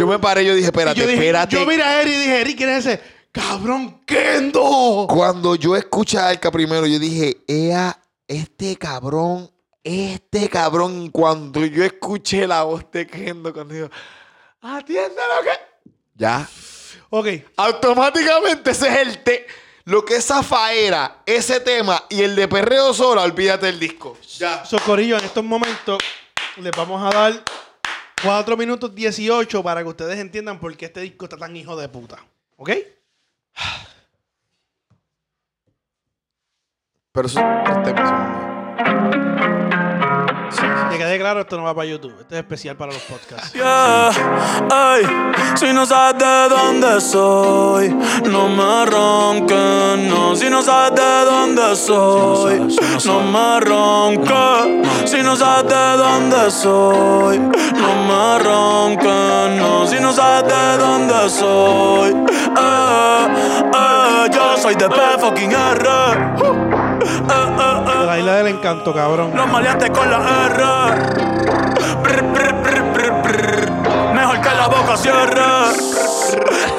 [0.00, 1.54] Yo me paré, yo dije, espérate, yo dije, espérate.
[1.54, 3.00] yo miré a Eri y dije, Eri, ¿quién es ese?
[3.30, 5.06] Cabrón, Kendo.
[5.08, 9.50] Cuando yo escuché a Alca primero, yo dije, ea, este cabrón,
[9.84, 11.10] este cabrón.
[11.10, 13.90] Cuando yo escuché la voz de Kendo, cuando dijo,
[14.60, 15.50] atiende lo que.
[16.14, 16.48] Ya.
[17.10, 19.46] Ok, Automáticamente ese es el te.
[19.84, 24.16] Lo que es zafaera, ese tema y el de perreo sola, olvídate del disco.
[24.38, 24.64] Ya.
[24.64, 25.98] Socorillo, en estos momentos
[26.56, 27.44] les vamos a dar
[28.22, 31.88] 4 minutos 18 para que ustedes entiendan por qué este disco está tan hijo de
[31.90, 32.24] puta.
[32.56, 32.70] ¿Ok?
[37.12, 39.63] Pero temas son míos.
[40.90, 42.14] Que quede claro, esto no va para YouTube.
[42.20, 43.52] Esto es especial para los podcasts.
[43.52, 44.10] Yeah,
[44.96, 45.06] ey,
[45.56, 50.36] si no sabes de dónde soy, no me ronques, no.
[50.36, 52.60] Si no sabes de dónde soy,
[53.04, 55.10] no me ronques.
[55.10, 59.86] Si no sabes de dónde soy, no me ronques, no.
[59.86, 63.28] Si no sabes de dónde soy, eh,
[63.74, 66.53] eh, yo soy de P fucking R.
[67.28, 69.32] Eh, la isla del encanto, cabrón.
[69.34, 70.64] Los maleantes con la R.
[72.02, 73.70] Brr, brr, brr, brr, brr.
[74.14, 75.40] Mejor que la boca cierre.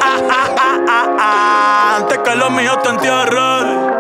[0.01, 0.79] Ah, ah,
[1.19, 1.95] ah.
[1.97, 3.95] Antes que los míos te entierren.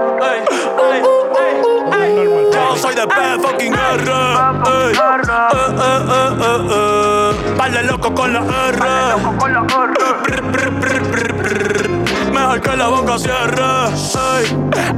[2.51, 4.11] Yo soy de P fucking R.
[4.11, 7.55] Ey, eh, eh, eh, eh, eh.
[7.57, 8.85] Vale loco con la R.
[12.35, 13.61] Mejor que la boca cierre.
[13.61, 14.45] Ey.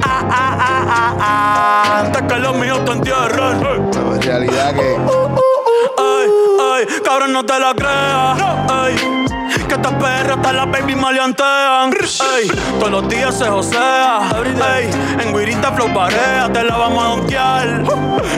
[0.03, 1.99] Ah, ah, ah, ah, ah.
[1.99, 3.63] Antes que los míos te entierren.
[3.63, 3.81] Ey.
[3.91, 4.97] Pero en realidad que.
[5.99, 8.41] Ay, ay, cabrón, no te la creas.
[8.71, 9.26] Ay,
[9.67, 11.91] que estas perras hasta las baby maleantean.
[12.21, 12.47] Ay,
[12.79, 14.29] todos los días se josea.
[14.61, 14.89] Ay,
[15.21, 17.83] en guirita flow barea, te la vamos a donkear.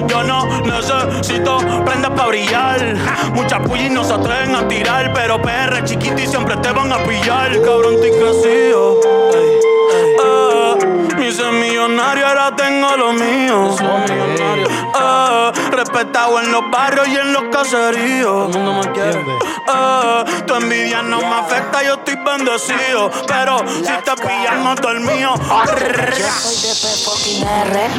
[0.07, 2.95] Yo no necesito prendas para brillar.
[3.33, 7.03] Muchas pullis no se atreven a tirar, pero PR chiquito y siempre te van a
[7.03, 7.51] pillar.
[7.61, 8.99] Cabrón, estoy crecido.
[9.33, 9.58] Ay,
[10.21, 10.75] ah,
[11.17, 13.75] me hice millonario, ahora tengo lo mío.
[14.93, 18.55] Ah, respetado en los barrios y en los caseríos.
[19.67, 23.11] Ah, tu envidia no me afecta, yo estoy bendecido.
[23.27, 27.89] Pero si te pillamos dormido, Yo soy de R,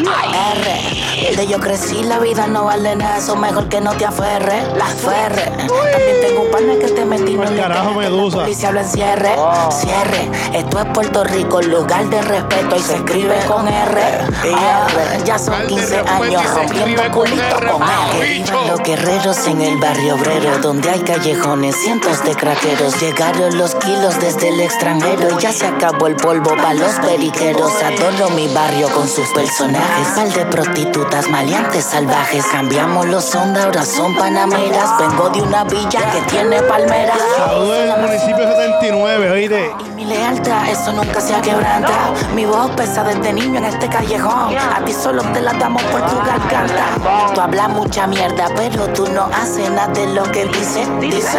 [0.56, 1.28] R.
[1.28, 4.86] Desde yo crecí, la vida no vale nada, eso mejor que no te aferre, la
[4.86, 5.52] ferre.
[5.66, 8.38] También tengo un que te metí no Pa'l le carajo, tengo Medusa.
[8.38, 9.34] policía habla en cierre,
[9.70, 10.30] cierre.
[10.54, 14.00] Esto es Puerto Rico, lugar de respeto y se escribe con R.
[14.44, 15.24] R.
[15.24, 18.44] Ya son 15 años rompiendo culito con R.
[18.68, 22.98] Los guerreros en el barrio obrero, donde hay callejones, cientos de craqueros.
[23.00, 27.72] Llegaron los kilos desde el extranjero y ya se acabó el polvo para los periqueros.
[27.82, 30.06] Adoro mi barrio con sus personajes.
[30.14, 32.46] Pal de prostitutas, maleantes salvajes.
[32.46, 34.96] Cambiamos los ondas, ahora son panameras.
[34.96, 37.18] Vengo de una villa que tiene palmeras.
[37.36, 39.70] Saludos del municipio 79, oíste.
[40.10, 42.14] Lealtad, eso nunca se ha quebrantado.
[42.34, 44.56] Mi voz pesa desde niño en este callejón.
[44.56, 47.32] A ti solo te la damos por tu garganta.
[47.32, 50.88] Tú hablas mucha mierda, pero tú no haces nada de lo que dices.
[51.00, 51.38] Dice.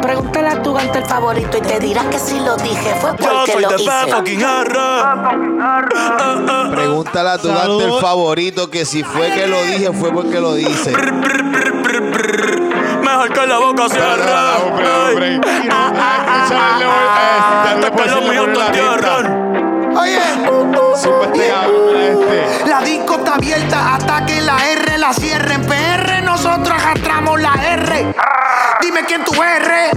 [0.00, 3.30] Pregúntale a tu gante el favorito y te dirá que si lo dije fue yo
[3.30, 4.14] porque soy lo de P hice.
[4.14, 4.78] fucking R.
[6.70, 7.80] Pregúntale a tu Salud.
[7.80, 10.92] gante el favorito que si fue que lo dije, fue porque lo dice.
[13.02, 15.40] Mejor que la boca cierre.
[16.50, 19.48] Ah, los.
[19.96, 20.20] Oye,
[20.96, 22.68] Zumba este este.
[22.68, 25.62] la disco está abierta hasta que la R la cierren.
[25.66, 27.37] PR, nosotros arrastramos
[28.00, 28.14] R.
[28.80, 29.90] Dime quién tú eres.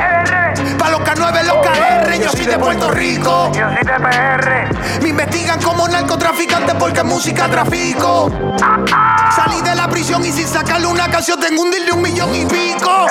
[0.78, 2.20] Pa' los K9, los KR.
[2.20, 3.52] Yo soy de Puerto Rico.
[3.54, 5.02] Yo soy de PR.
[5.02, 8.30] Me investigan como narcotraficante porque música trafico.
[9.36, 12.34] Salí de la prisión y sin sacarle una canción tengo un deal de un millón
[12.36, 13.08] y pico.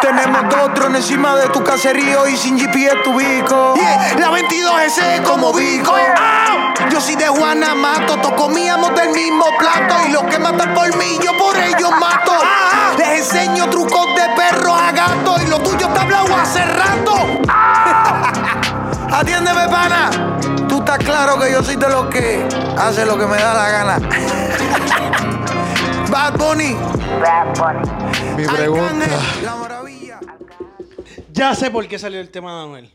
[0.00, 3.74] Tenemos dos drones encima de tu caserío y sin GPS tu bico.
[4.18, 5.94] La 22S como bico.
[6.18, 10.74] Ah, Yo soy de Juana Mato, todos comíamos del mismo plato y los que matan
[10.74, 12.32] por mí, yo por ellos mato.
[12.42, 17.12] Ah, Les enseño trucos de perro a gato y lo tuyo está hablado hace rato.
[19.14, 20.10] Atiéndeme, pana.
[20.68, 22.46] Tú estás claro que yo soy de los que
[22.76, 23.98] hace lo que me da la gana.
[26.10, 26.76] Bad Bunny.
[28.36, 29.04] Mi pregunta.
[29.04, 30.20] Arcángel, La maravilla.
[31.32, 32.92] Ya sé por qué salió el tema de Anuel.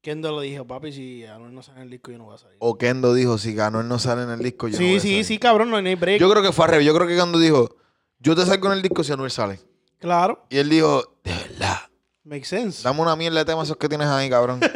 [0.00, 2.38] Kendo lo dijo, papi, si Anuel no sale en el disco, yo no voy a
[2.38, 2.56] salir.
[2.60, 4.96] O Kendo dijo, si ganó él no sale en el disco, yo no sí, voy
[4.96, 5.24] a sí, salir.
[5.24, 6.20] sí, cabrón, no hay break.
[6.20, 6.86] Yo creo que fue al revés.
[6.86, 7.74] Yo creo que Kendo dijo,
[8.18, 9.60] yo te salgo en el disco si Anuel sale.
[9.98, 11.78] Claro, Y él dijo, de verdad,
[12.24, 12.82] makes sense.
[12.82, 14.60] dame una mierda de temas esos que tienes ahí, cabrón.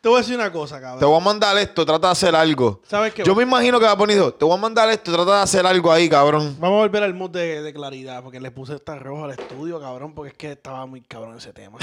[0.00, 1.10] Te voy a decir una cosa, Te cabrón.
[1.10, 2.80] voy a mandar esto, trata de hacer algo.
[2.88, 3.22] ¿Sabes qué?
[3.22, 5.42] Yo me imagino que va a poner, dijo, te voy a mandar esto, trata de
[5.42, 6.56] hacer algo ahí, cabrón.
[6.58, 9.78] Vamos a volver al mood de, de claridad, porque le puse esta roja al estudio,
[9.78, 11.76] cabrón, porque es que estaba muy cabrón ese tema.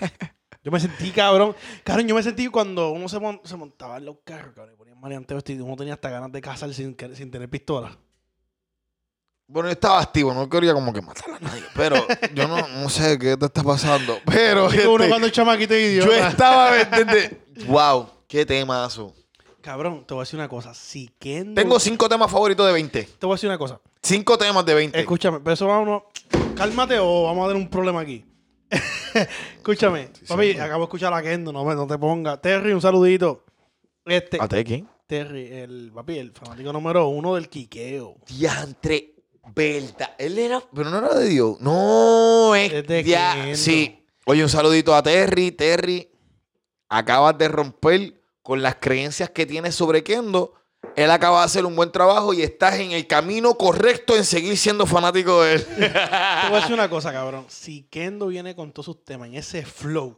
[0.64, 1.54] yo me sentí cabrón.
[1.84, 4.76] Cabrón, yo me sentí cuando uno se, mon- se montaba en los carros, cabrón, y
[4.76, 7.96] ponían maleanteo este y uno tenía hasta ganas de cazar sin, sin tener pistola.
[9.52, 11.62] Bueno, yo estaba activo, no quería como que matar a nadie.
[11.74, 11.96] Pero
[12.32, 14.18] yo no, no sé qué te está pasando.
[14.24, 17.32] Pero como uno este, cuando es chamaquito y yo estaba, ¿me entiendes?
[17.66, 19.14] Wow, qué temazo.
[19.60, 20.72] Cabrón, te voy a decir una cosa.
[20.72, 21.60] Si Kendo...
[21.60, 23.02] Tengo cinco temas favoritos de 20.
[23.02, 23.78] Te voy a decir una cosa.
[24.02, 24.98] Cinco temas de 20.
[24.98, 26.04] Escúchame, pero eso vamos.
[26.56, 28.24] Cálmate o vamos a tener un problema aquí.
[29.58, 32.40] Escúchame, papi, acabo de escuchar a Kendo, no, no te pongas.
[32.40, 33.44] Terry, un saludito.
[34.06, 34.88] Este, ¿A quién?
[35.06, 38.16] Terry, el papi, el fanático número uno del quiqueo.
[38.26, 39.12] Diantre,
[39.54, 40.14] verdad.
[40.18, 41.60] Él era, pero no era de Dios.
[41.60, 43.56] No, es Kendo.
[43.56, 44.04] Sí.
[44.24, 45.52] Oye, un saludito a Terry.
[45.52, 46.08] Terry,
[46.88, 50.54] acabas de romper con las creencias que tienes sobre Kendo.
[50.96, 54.56] Él acaba de hacer un buen trabajo y estás en el camino correcto en seguir
[54.58, 55.64] siendo fanático de él.
[55.64, 57.46] Te voy a decir una cosa, cabrón.
[57.48, 60.16] Si Kendo viene con todos sus temas en ese flow,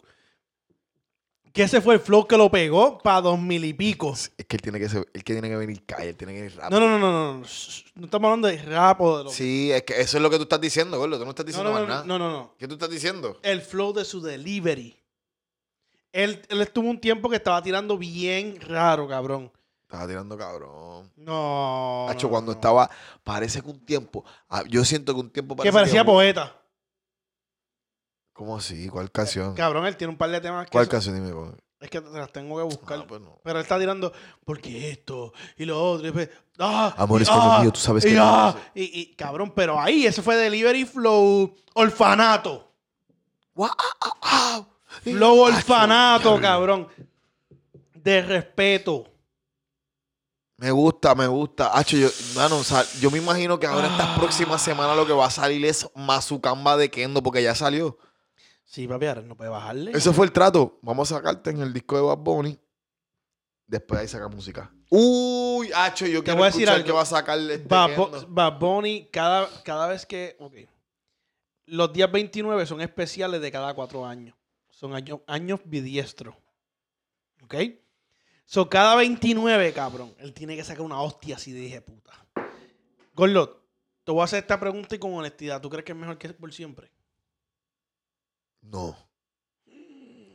[1.55, 4.13] que ese fue el flow que lo pegó para dos mil y pico.
[4.13, 6.41] es que él tiene que ser, él que tiene que venir calle, él tiene que
[6.43, 6.81] venir No, rápido.
[6.81, 7.45] no, no, no, no.
[7.45, 10.29] Shh, No estamos hablando de rap o de lo Sí, es que eso es lo
[10.29, 11.17] que tú estás diciendo, gordo.
[11.17, 12.05] Tú no estás No, diciendo no, más no, nada.
[12.05, 12.55] no, no, no.
[12.59, 13.39] ¿Qué tú estás diciendo?
[13.43, 14.97] El flow de su delivery.
[16.13, 19.51] Él, él estuvo un tiempo que estaba tirando bien raro, cabrón.
[19.83, 21.11] Estaba tirando cabrón.
[21.17, 22.09] No.
[22.09, 22.57] Hacho, no, cuando no.
[22.57, 22.91] estaba,
[23.23, 26.57] parece que un tiempo, ah, yo siento que un tiempo Que parece parecía poeta.
[28.35, 28.89] ¿Cómo así?
[28.89, 29.55] ¿Cuál canción?
[29.55, 31.15] Cabrón, él tiene un par de temas que ¿Cuál son- canción?
[31.15, 31.33] Dime.
[31.33, 31.53] pues.
[31.81, 32.99] es que las tengo que buscar.
[33.01, 33.39] Ah, pues no.
[33.43, 34.13] Pero él está tirando,
[34.45, 36.03] porque esto y lo otro.
[36.03, 39.01] y después, ah, Amor, y es como ah, mío, tú sabes y que- ah, y,
[39.01, 42.73] y, cabrón, pero ahí, ese fue delivery flow, orfanato.
[45.03, 46.89] Flow orfanato, cabrón.
[47.95, 49.07] De respeto.
[50.57, 51.77] Me gusta, me gusta.
[51.77, 53.91] Hacho, yo, mano, o sea, yo me imagino que ahora Ah.
[53.93, 57.99] estas próximas semanas lo que va a salir es Mazucamba de Kendo, porque ya salió.
[58.75, 59.93] Sí, papi, ahora no puede bajarle.
[59.93, 60.81] Ese fue el trato.
[60.83, 62.59] Vamos a sacarte en el disco de Bad Bunny.
[63.69, 64.69] Después ahí saca música.
[64.91, 66.87] Uy, Hacho, yo Te quiero voy a decir escuchar algo.
[66.87, 68.27] que va a sacar este Bad, Kendo.
[68.31, 70.37] Bad Bunny, cada, cada vez que.
[70.41, 70.55] Ok.
[71.67, 74.35] Los días 29 son especiales de cada cuatro años.
[74.71, 76.35] Son años, años bidiestros.
[77.45, 77.55] ¿Ok?
[78.45, 82.27] So, cada 29, cabrón, él tiene que sacar una hostia así de dije puta.
[83.15, 83.57] Gorlot,
[84.03, 85.61] te voy a hacer esta pregunta y con honestidad.
[85.61, 86.91] ¿Tú crees que es mejor que por siempre?
[88.65, 88.97] No.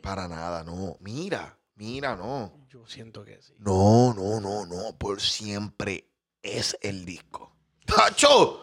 [0.01, 0.97] Para nada, no.
[1.01, 2.51] Mira, mira, no.
[2.69, 3.53] Yo siento que sí.
[3.59, 4.97] No, no, no, no.
[4.97, 6.09] Por siempre
[6.41, 7.51] es el disco.
[7.85, 8.61] ¡Tacho!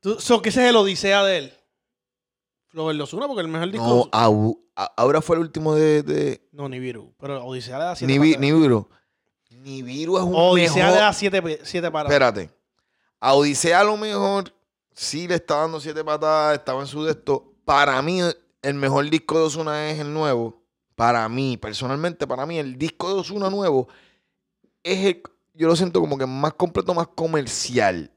[0.00, 1.54] ¿Tú, so, ¿Qué ese es el odisea de él?
[2.68, 3.86] Flow los una porque el mejor disco.
[3.86, 4.60] No, au-
[4.96, 6.02] ahora fue el último de.
[6.02, 7.14] de No, ni Viru.
[7.18, 8.40] Pero Odisea le da siete ni, vi- patas.
[8.42, 8.88] ni Viru.
[9.50, 10.90] Ni Viru es un Odisea mejor.
[10.92, 12.10] le da siete, siete paras.
[12.12, 12.50] Espérate.
[13.20, 14.52] A Odisea a lo mejor
[14.92, 17.54] sí le está dando siete patadas, estaba en su de esto.
[17.64, 18.20] Para mí,
[18.66, 20.62] el mejor disco de Ozuna es el nuevo.
[20.94, 23.88] Para mí, personalmente, para mí, el disco de Ozuna nuevo
[24.82, 25.22] es el,
[25.54, 28.10] yo lo siento como que más completo, más comercial.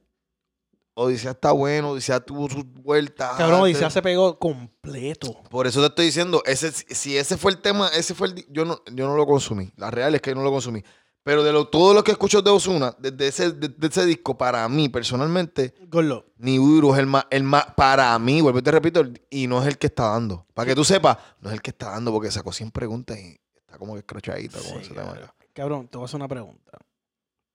[0.95, 3.37] Odisea está bueno, Odisea tuvo sus vueltas.
[3.37, 3.61] Cabrón.
[3.61, 5.41] Odisea se pegó completo.
[5.49, 8.45] Por eso te estoy diciendo, ese, si ese fue el tema, ese fue el.
[8.49, 9.71] Yo no, yo no lo consumí.
[9.77, 10.83] La real es que no lo consumí.
[11.29, 14.67] Pero de lo, todo lo que escucho de Osuna, desde ese, desde ese disco, para
[14.67, 16.25] mí, personalmente, Gorlo.
[16.39, 19.61] Nibiru es el más, el más, para mí, vuelvo y te repito, el- y no
[19.61, 20.47] es el que está dando.
[20.55, 23.39] Para que tú sepas, no es el que está dando, porque sacó 100 preguntas y
[23.59, 25.05] está como que escrochadita con Sí, ese tema.
[25.13, 25.29] cabrón.
[25.53, 26.71] Cabrón, te voy a hacer una pregunta.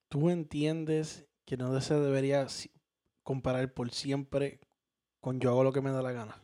[0.09, 2.47] ¿Tú entiendes que no se debería
[3.25, 4.61] comparar por siempre
[5.21, 6.41] con yo hago lo que me da la gana?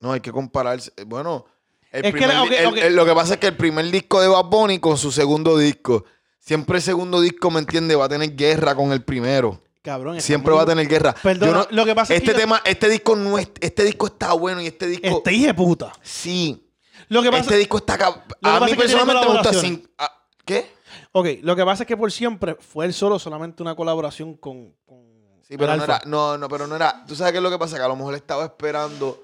[0.00, 0.90] No, hay que compararse.
[0.96, 1.44] eh, Bueno,
[1.90, 4.46] el Es que primer el- lo que pasa es que el primer disco de Bad
[4.46, 6.04] Bunny con su segundo disco,
[6.46, 7.96] siempre el segundo disco, ¿me entiende?
[7.96, 9.60] Va a tener guerra con el primero.
[9.82, 10.20] Cabrón.
[10.20, 11.14] Siempre muy- va a tener guerra.
[11.22, 13.84] Perdona, no- lo que pasa es este que yo- tema, este disco no es, este
[13.84, 15.92] disco está bueno y este disco, Este hijo puta.
[16.02, 16.68] sí,
[17.08, 17.94] Lo que pasa, este disco está,
[18.42, 20.10] a mí personalmente me gusta sin, ah,
[20.44, 20.70] ¿qué?
[21.12, 24.72] ok, lo que pasa es que por siempre fue él solo solamente una colaboración con.
[24.86, 25.04] con
[25.42, 27.58] Sí, pero no era, no, no, pero no era, tú sabes qué es lo que
[27.58, 29.22] pasa, que a lo mejor estaba esperando,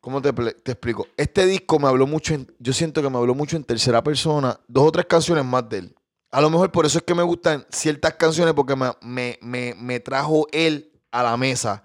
[0.00, 1.06] ¿cómo te, te explico?
[1.16, 4.58] Este disco me habló mucho, en- yo siento que me habló mucho en tercera persona,
[4.68, 5.96] dos o tres canciones más de él.
[6.30, 9.74] A lo mejor por eso es que me gustan ciertas canciones, porque me, me, me,
[9.76, 11.84] me trajo él a la mesa.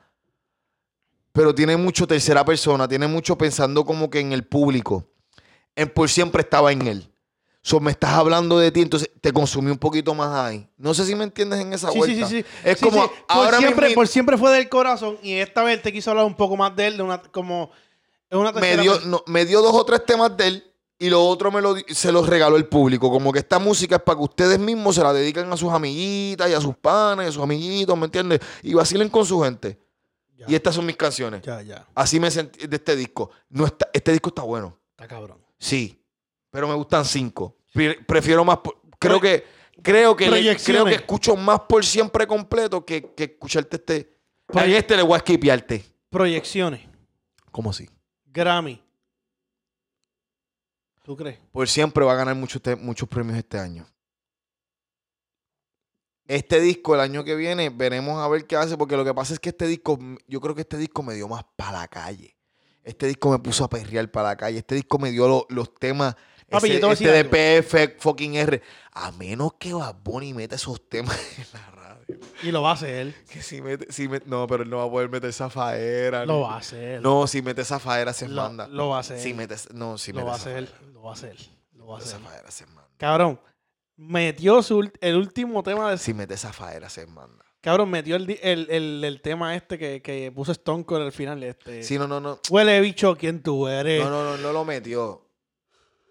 [1.33, 5.05] Pero tiene mucho tercera persona, tiene mucho pensando como que en el público.
[5.75, 7.11] En por siempre estaba en él.
[7.61, 10.69] So, me estás hablando de ti, entonces te consumí un poquito más ahí.
[10.77, 12.45] No sé si me entiendes en esa Sí, sí, sí, sí.
[12.63, 13.09] Es Sí, como sí.
[13.27, 16.25] Por ahora siempre, mismo por siempre fue del corazón y esta vez te quiso hablar
[16.27, 17.71] un poco más de él, de una, como.
[18.39, 21.51] Una me dio, no, me dio dos o tres temas de él y lo otro
[21.51, 23.09] me lo, se los regaló el público.
[23.11, 26.49] Como que esta música es para que ustedes mismos se la dediquen a sus amiguitas
[26.49, 28.39] y a sus panas y a sus amiguitos, ¿me entiendes?
[28.63, 29.79] Y vacilen con su gente.
[30.37, 31.41] Ya, Y estas son mis canciones.
[31.43, 31.85] ya, ya.
[31.95, 33.31] Así me sentí de este disco.
[33.49, 34.77] No está, este disco está bueno.
[34.91, 35.37] Está cabrón.
[35.57, 36.01] Sí.
[36.51, 37.55] Pero me gustan cinco.
[37.73, 38.59] Pre- prefiero más.
[38.99, 39.45] Creo que,
[39.81, 44.15] creo que, le- creo que escucho más por siempre completo que, que escucharte este.
[44.49, 45.83] A Proye- este le voy a skipearte.
[46.09, 46.81] Proyecciones.
[47.51, 47.89] ¿Cómo así?
[48.35, 48.83] Grammy.
[51.03, 51.39] ¿Tú crees?
[51.51, 53.87] Por siempre va a ganar muchos, te- muchos premios este año.
[56.27, 59.33] Este disco, el año que viene, veremos a ver qué hace, porque lo que pasa
[59.33, 62.35] es que este disco, yo creo que este disco me dio más para la calle.
[62.83, 64.57] Este disco me puso a perrear para la calle.
[64.59, 66.15] Este disco me dio lo- los temas.
[66.49, 68.61] Papi, ese- yo te voy a este decir de PF fucking R.
[68.91, 71.84] A menos que Bad Bunny meta esos temas en la radio.
[72.43, 73.13] Y lo va a hacer.
[73.31, 76.25] Que si mete, si met- no, pero él no va a poder meter esa faera.
[76.25, 77.01] Lo va a hacer.
[77.01, 78.67] No, si mete esa faera se Lo- manda.
[78.67, 79.19] lo va a hacer.
[79.19, 80.71] Si mete, no, si lo mete va a hacer.
[80.93, 81.35] Lo va a hacer.
[81.73, 82.51] Lo va a esa hacer.
[82.51, 82.87] se manda.
[82.97, 83.39] Cabrón.
[83.97, 85.97] Metió su, ult- el último tema de.
[85.97, 87.45] Si mete esa faera se manda.
[87.61, 91.11] Cabrón, metió el, di- el, el, el tema este que, que puso Stone Cold al
[91.11, 91.41] final.
[91.43, 91.81] Este.
[91.81, 92.39] Sí, no, no, no.
[92.49, 94.03] Huele bicho, ¿quién tú eres?
[94.03, 95.21] No, no, no, no lo metió.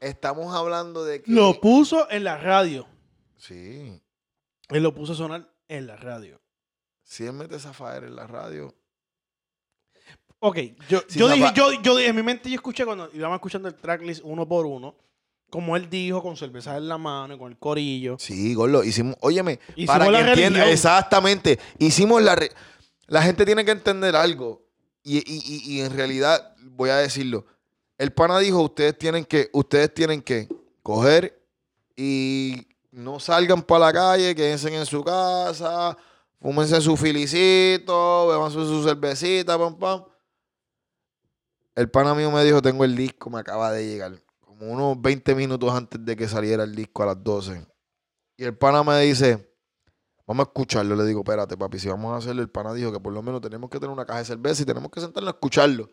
[0.00, 1.30] Estamos hablando de que.
[1.30, 2.86] Lo puso en la radio.
[3.36, 4.00] Sí.
[4.70, 6.40] Él lo puso a sonar en la radio.
[7.02, 8.74] Si él mete esa faera en la radio.
[10.40, 13.74] Ok, yo, yo dije, yo, yo en mi mente yo escuché cuando íbamos escuchando el
[13.74, 14.94] tracklist uno por uno,
[15.48, 18.16] como él dijo, con cerveza en la mano y con el corillo.
[18.18, 19.16] Sí, Gordo, hicimos.
[19.20, 20.42] Óyeme, Hicimos para que la entienda.
[20.60, 20.68] religión.
[20.68, 21.58] Exactamente.
[21.78, 22.34] Hicimos la.
[22.34, 22.50] re-
[23.06, 24.66] La gente tiene que entender algo.
[25.02, 27.46] Y, y- y- y en realidad, voy a decirlo.
[27.96, 30.48] El pana dijo: Ustedes tienen que, ustedes tienen que
[30.82, 31.40] coger
[31.96, 35.96] y no salgan para la calle, quédense en su casa,
[36.40, 40.04] fúmense su filicito, beban su, cervecita, pam, pam.
[41.74, 44.12] El pana mío me dijo: Tengo el disco, me acaba de llegar.
[44.40, 47.66] Como unos 20 minutos antes de que saliera el disco a las 12.
[48.36, 49.52] Y el pana me dice,
[50.26, 50.94] vamos a escucharlo.
[50.94, 53.40] Le digo, espérate, papi, si vamos a hacerlo, el pana dijo que por lo menos
[53.40, 55.90] tenemos que tener una caja de cerveza y tenemos que sentarnos a escucharlo.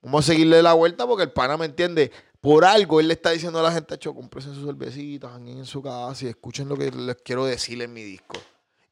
[0.00, 2.10] Vamos a seguirle la vuelta porque el pana me entiende.
[2.40, 5.66] Por algo él le está diciendo a la gente, hecho, cómprense sus cervecitas, jangueen en
[5.66, 8.36] su casa y escuchen lo que les quiero decir en mi disco.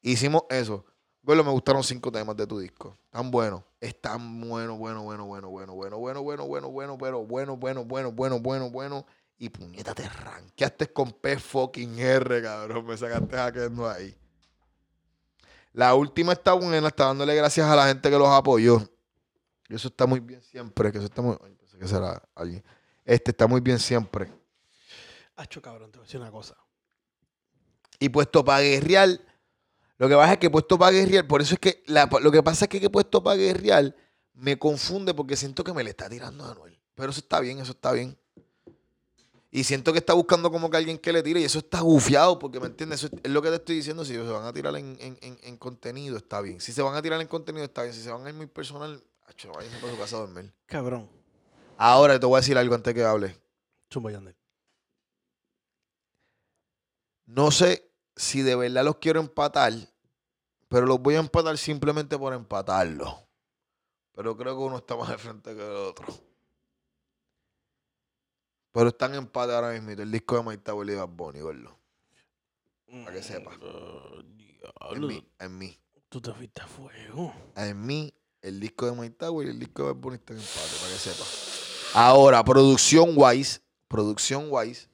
[0.01, 0.85] Hicimos eso.
[1.21, 2.97] Bueno, me gustaron cinco temas de tu disco.
[3.09, 3.65] Tan bueno.
[3.79, 8.11] Están bueno, bueno, bueno, bueno, bueno, bueno, bueno, bueno, bueno, bueno, bueno, bueno, bueno, bueno,
[8.11, 9.05] bueno, bueno, bueno.
[9.37, 12.85] Y puñeta, te ranqueaste con P fucking R, cabrón.
[12.85, 14.15] Me sacaste jaqueando ahí.
[15.73, 18.81] La última está buena, está dándole gracias a la gente que los apoyó.
[19.69, 20.91] Y eso está muy bien siempre.
[20.91, 21.37] Que eso está muy.
[21.43, 22.63] Ay, pensé que será alguien.
[23.07, 24.29] Este está muy bien siempre.
[25.37, 26.55] Hacho, cabrón, te voy a decir una cosa.
[27.99, 29.09] Y puesto para guerrear,
[29.97, 32.43] lo que pasa es que puesto para guerrear, por eso es que la- lo que
[32.43, 33.95] pasa es que, que puesto para guerrear
[34.33, 36.77] me confunde porque siento que me le está tirando a Anuel.
[36.95, 38.17] Pero eso está bien, eso está bien.
[39.49, 42.37] Y siento que está buscando como que alguien que le tire y eso está gufiado
[42.37, 43.03] porque, ¿me entiendes?
[43.05, 44.03] Eso es, lo que te estoy diciendo.
[44.03, 46.59] Si se van a tirar en, en- en- en contenido, está bien.
[46.59, 47.93] Si se van a tirar en contenido, está bien.
[47.93, 50.53] Si se van a ir muy personal, acho, váyanse para su casa a dormir.
[50.65, 51.09] Cabrón.
[51.77, 53.39] Ahora te voy a decir algo antes que hable.
[53.91, 54.35] Zumba, Yandel.
[57.25, 59.73] No sé si de verdad los quiero empatar,
[60.67, 63.15] pero los voy a empatar simplemente por empatarlos.
[64.13, 66.07] Pero creo que uno está más de frente que el otro.
[68.71, 69.91] Pero están en empate ahora mismo.
[69.91, 71.77] El disco de Mike Tower y Bad Bunny, gordo.
[72.87, 73.51] Para que sepa.
[74.91, 75.79] En mí, en mí.
[76.09, 77.33] Tú te fuiste a fuego.
[77.55, 80.43] En mí, el disco de Mike Tower y el disco de Bad Bunny están en
[80.43, 81.56] empate, para que sepa.
[81.93, 84.87] Ahora, producción wise, producción wise,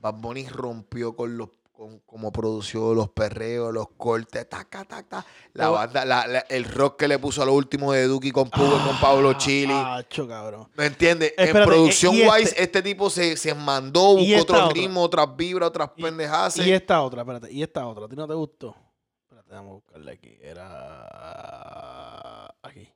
[0.00, 5.26] Bad Bunny rompió con los con como produció los perreos, los cortes, taca, taca, taca.
[5.52, 8.48] La banda, la- la- el rock que le puso a lo último de Duki con
[8.48, 9.74] Pube, con Pablo Chili.
[9.76, 10.70] Hacho, cabrón.
[10.74, 11.34] ¿Me entiendes?
[11.36, 14.68] En producción este- wise, este tipo se, se mandó, buscó otra.
[14.70, 16.56] ritmos, otras vibras, otras pendejadas.
[16.56, 17.52] Y esta otra, espérate.
[17.52, 18.06] Y esta otra.
[18.06, 18.74] ¿A ti no te gustó?
[19.24, 20.38] Espérate, vamos a buscarla aquí.
[20.40, 20.66] Era.
[22.62, 22.88] Aquí.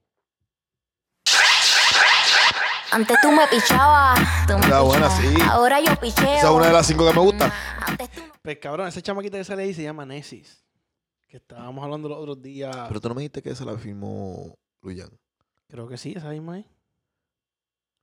[2.92, 4.18] Antes tú me pichabas.
[4.46, 5.34] tú me Está buena, pichabas.
[5.34, 5.42] sí.
[5.48, 6.24] Ahora yo picheo.
[6.36, 7.52] Esa es una de las cinco que me gusta.
[7.86, 10.64] Antes tú Pues cabrón, ese chamaquita que sale ahí se llama Nesis.
[11.28, 12.74] Que estábamos hablando los otros días.
[12.88, 15.10] Pero tú no me dijiste que esa la firmó Luyan.
[15.68, 16.66] Creo que sí, esa misma ahí.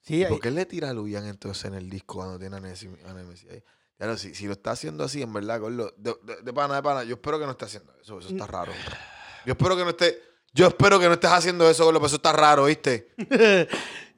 [0.02, 0.30] Sí, ¿Y ahí.
[0.30, 3.13] ¿Por qué le tira a Luyan entonces en el disco cuando tiene a Nessie a
[3.13, 3.62] Nemesis ahí?
[3.97, 6.84] Claro, si, si lo está haciendo así, en verdad, Gordo, de, de- de pana, de
[6.84, 8.71] pana, yo espero que no esté haciendo eso, eso está raro.
[9.45, 10.21] Yo espero que no esté,
[10.54, 13.12] yo espero que no estés haciendo eso, Gordo, pero eso está raro, ¿viste?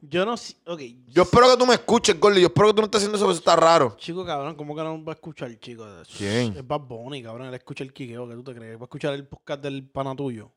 [0.02, 0.54] Yo no sé.
[0.66, 0.80] Ok.
[1.08, 3.26] Yo espero que tú me escuches, Gordo, yo espero que tú no estés haciendo eso,
[3.26, 3.94] pero eso está raro.
[3.98, 5.86] Chico, cabrón, ¿cómo que no va a escuchar, chico?
[6.16, 6.56] ¿Quién?
[6.56, 7.48] Es Bad Bunny, cabrón.
[7.48, 8.76] Él escucha el quiqueo, que tú te crees.
[8.76, 10.50] Va a escuchar el podcast del pana tuyo.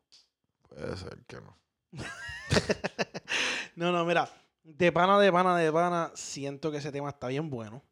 [0.70, 1.58] Puede ser que no.
[3.76, 4.30] No, no, mira.
[4.64, 7.84] De pana, de pana, de pana, siento que ese tema está bien bueno.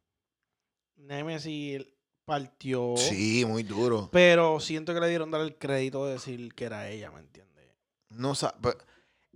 [0.95, 1.85] Nemesis
[2.23, 2.93] partió.
[2.97, 4.07] Sí, muy duro.
[4.11, 7.65] Pero siento que le dieron dar el crédito de decir que era ella, ¿me entiendes?
[8.09, 8.77] No sa- pe-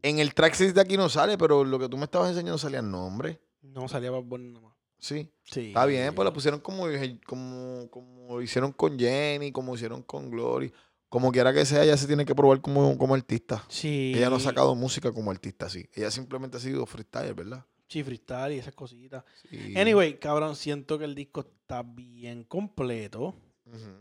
[0.05, 2.59] en el track 6 de aquí no sale, pero lo que tú me estabas enseñando
[2.59, 3.39] salía nombre.
[3.63, 4.75] No salía Bad Bunny nada más.
[4.99, 5.31] Sí.
[5.43, 5.67] Sí.
[5.67, 6.85] Está bien, pues la pusieron como,
[7.25, 10.71] como, como hicieron con Jenny, como hicieron con Glory.
[11.09, 13.63] Como quiera que sea, ella se tiene que probar como, como artista.
[13.67, 14.13] Sí.
[14.15, 15.87] Ella no ha sacado música como artista, sí.
[15.93, 17.65] Ella simplemente ha sido freestyle, ¿verdad?
[17.87, 19.23] Sí, freestyle y esas cositas.
[19.49, 19.73] Sí.
[19.75, 23.35] Anyway, cabrón, siento que el disco está bien completo.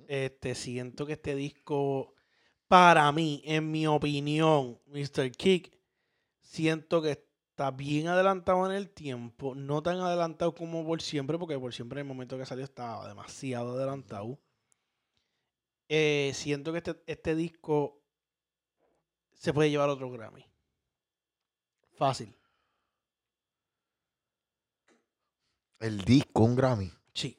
[0.07, 2.15] Este, siento que este disco,
[2.69, 5.31] para mí, en mi opinión, Mr.
[5.33, 5.74] Kick,
[6.45, 7.11] siento que
[7.51, 9.55] está bien adelantado en el tiempo.
[9.55, 13.09] No tan adelantado como por siempre, porque por siempre en el momento que salió estaba
[13.09, 14.39] demasiado adelantado.
[15.89, 18.01] Eh, siento que este, este disco
[19.35, 20.45] se puede llevar otro Grammy.
[21.93, 22.37] Fácil.
[25.79, 26.93] El disco, un Grammy.
[27.13, 27.39] Sí.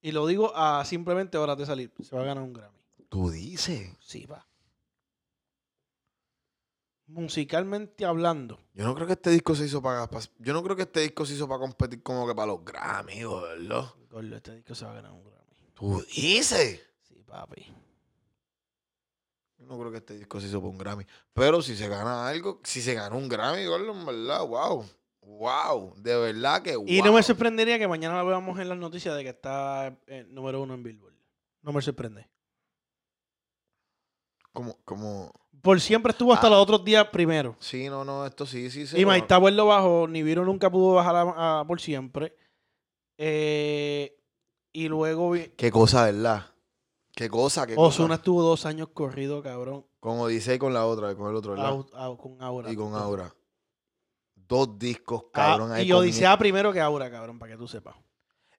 [0.00, 1.92] Y lo digo a simplemente horas de salir.
[2.02, 2.82] Se va a ganar un Grammy.
[3.08, 3.96] Tú dices.
[4.00, 4.46] Sí, va.
[7.12, 8.58] Musicalmente hablando.
[8.72, 11.00] Yo no creo que este disco se hizo para, para- Yo no creo que este
[11.00, 13.84] disco se hizo para competir como que para los Grammy, ¿verdad?
[14.10, 15.72] Gordo, este disco se va a ganar un Grammy.
[15.74, 16.80] Tú dices.
[17.02, 17.66] Sí, papi.
[19.58, 21.06] Yo no creo que este disco se hizo para un Grammy.
[21.34, 24.84] Pero si se gana algo, si se gana un Grammy, gordo, en verdad, wow.
[25.20, 25.94] Wow.
[25.98, 26.86] De verdad que wow.
[26.88, 30.24] Y no me sorprendería que mañana lo veamos en las noticias de que está eh,
[30.28, 31.14] número uno en Billboard.
[31.60, 32.28] No me sorprende.
[34.52, 35.32] Como, como.
[35.62, 36.50] Por siempre estuvo hasta Ah.
[36.50, 37.56] los otros días primero.
[37.60, 38.86] Sí, no, no, esto sí, sí.
[38.86, 39.06] sí y.
[39.06, 40.06] Mike Tower lo bajó.
[40.08, 42.36] Nibiru nunca pudo bajar a, a por siempre.
[43.18, 44.18] Eh,
[44.72, 46.46] y luego vi- Qué cosa, ¿verdad?
[47.14, 47.88] Qué cosa, qué cosa.
[47.88, 49.86] Ozuna estuvo dos años corrido, cabrón.
[50.00, 51.70] Con Odisea y con la otra, con el otro, ¿verdad?
[52.16, 52.72] Con Aura.
[52.72, 53.32] y con Aura.
[54.34, 55.72] Dos discos, Ah, cabrón.
[55.72, 57.94] ahí y con- Odisea primero que Aura, cabrón, para que tú sepas.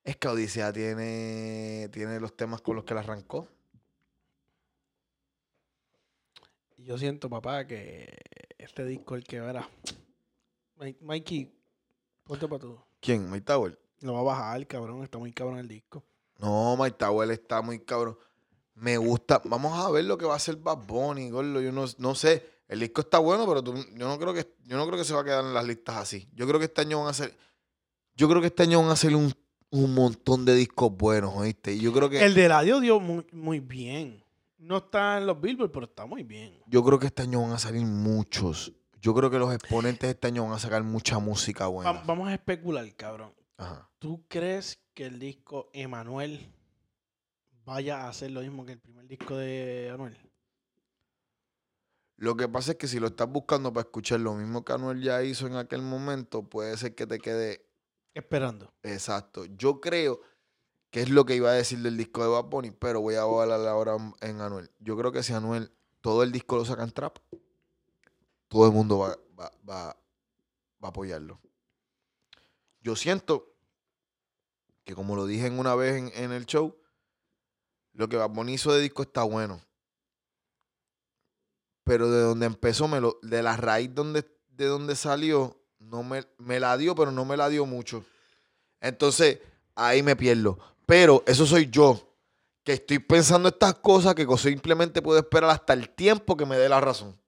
[0.04, 3.48] Es que Odisea tiene, tiene los temas con los que la arrancó.
[6.84, 8.18] Y yo siento, papá, que
[8.58, 9.70] este disco el que verá.
[10.80, 11.50] Mi- Mikey,
[12.26, 12.86] ponte para todo.
[13.00, 13.30] ¿Quién?
[13.32, 13.80] Mike Tower.
[14.02, 15.02] Lo va a bajar, cabrón.
[15.04, 16.04] Está muy cabrón el disco.
[16.40, 18.18] No, Mike Tower está muy cabrón.
[18.76, 19.42] Me gusta.
[19.46, 21.62] Vamos a ver lo que va a hacer Bad Bunny, gordo.
[21.62, 22.46] Yo no, no sé.
[22.68, 25.14] El disco está bueno, pero tú- yo no creo que yo no creo que se
[25.14, 26.28] va a quedar en las listas así.
[26.34, 27.34] Yo creo que este año van a hacer.
[28.16, 29.32] Yo creo que este año van a hacer un,
[29.70, 31.74] un montón de discos buenos, ¿oíste?
[31.74, 32.24] Y yo creo que.
[32.24, 34.23] El de radio dio muy, muy bien.
[34.64, 36.58] No está en los Billboard, pero está muy bien.
[36.68, 38.72] Yo creo que este año van a salir muchos.
[39.02, 41.92] Yo creo que los exponentes este año van a sacar mucha música Va- buena.
[42.06, 43.34] vamos a especular, cabrón.
[43.58, 43.90] Ajá.
[44.00, 46.50] ¿Tú crees que el disco Emanuel
[47.66, 50.18] vaya a hacer lo mismo que el primer disco de Anuel?
[52.16, 55.02] Lo que pasa es que si lo estás buscando para escuchar lo mismo que Anuel
[55.02, 57.66] ya hizo en aquel momento, puede ser que te quede
[58.14, 58.72] Esperando.
[58.84, 59.44] exacto.
[59.46, 60.22] Yo creo
[60.94, 63.24] que es lo que iba a decir del disco de Bad Bunny, pero voy a
[63.24, 64.70] hablar ahora en Anuel.
[64.78, 67.18] Yo creo que si Anuel todo el disco lo saca en trap,
[68.48, 69.98] todo el mundo va, va, va, va
[70.84, 71.42] a apoyarlo.
[72.82, 73.56] Yo siento
[74.84, 76.78] que como lo dije una vez en, en el show,
[77.94, 79.62] lo que Bad Bunny hizo de disco está bueno.
[81.86, 86.24] Pero de donde empezó, me lo, de la raíz donde, de donde salió, no me,
[86.38, 88.06] me la dio, pero no me la dio mucho.
[88.80, 89.40] Entonces,
[89.74, 90.73] ahí me pierdo.
[90.94, 92.00] Pero eso soy yo,
[92.64, 96.70] que estoy pensando estas cosas que simplemente puedo esperar hasta el tiempo que me dé
[96.70, 97.20] la razón.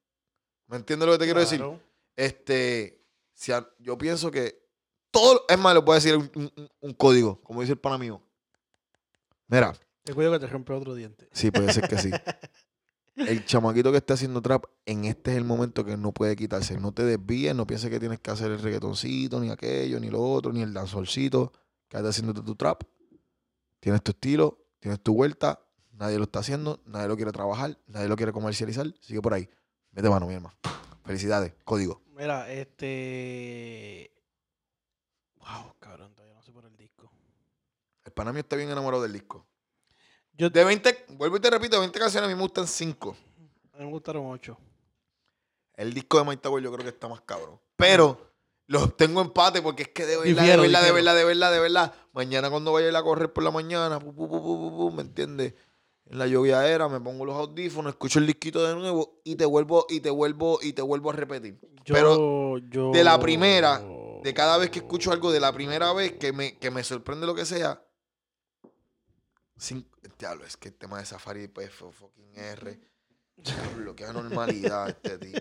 [0.68, 1.64] ¿Me entiendes lo que te quiero decir?
[2.16, 3.04] Este,
[3.34, 4.64] si a- yo pienso que
[5.10, 7.98] todo, es más, le voy a decir un, un- un código, como dice el pana
[7.98, 8.22] mío.
[9.48, 11.28] Mira, Te cuido que te rompe otro diente.
[11.34, 12.12] sí, puede ser que sí.
[13.16, 16.78] El chamaquito que está haciendo trap, en este es el momento que no puede quitarse.
[16.80, 20.22] No te desvíes, no pienses que tienes que hacer el reggaetoncito, ni aquello, ni lo
[20.22, 21.52] otro, ni el danzolcito.
[21.88, 22.84] Quédate haciéndote tu trap.
[23.86, 25.62] Tienes tu estilo, tienes tu vuelta.
[25.92, 28.92] Nadie lo está haciendo, nadie lo quiere trabajar, nadie lo quiere comercializar.
[29.00, 29.48] Sigue por ahí.
[29.92, 30.56] Mete mano, mi hermano.
[31.04, 31.54] Felicidades.
[31.64, 32.02] Código.
[32.18, 34.12] Mira, este.
[35.36, 37.12] Wow, cabrón, todavía no sé por el disco.
[38.04, 39.46] El pana mío está bien enamorado del disco.
[40.34, 43.16] Yo De 20, vuelvo y te repito, 20 canciones a mí me gustan 5.
[43.74, 44.58] a mí me gustaron ocho.
[45.76, 47.62] El disco de Mike Tower yo creo que está más cabrón.
[47.76, 48.34] Pero
[48.68, 51.52] los tengo empate porque es que de verdad, Difiero, de verdad, de verdad, de verdad,
[51.52, 51.94] de verdad.
[52.14, 55.54] Mañana cuando vaya a ir a correr por la mañana, pu, pu, pu, ¿me entiendes?
[56.08, 59.88] En la era me pongo los audífonos, escucho el disquito de nuevo y te vuelvo,
[59.90, 61.60] y te vuelvo, y te vuelvo a repetir.
[61.84, 62.92] Yo, Pero yo...
[62.92, 63.82] de la primera,
[64.24, 67.26] de cada vez que escucho algo de la primera vez que me, que me sorprende
[67.26, 67.84] lo que sea.
[69.58, 69.88] Sin,
[70.20, 72.80] diablo, es que el tema de Safari pues fucking R.
[73.38, 75.40] Diablo, qué anormalidad este tipo.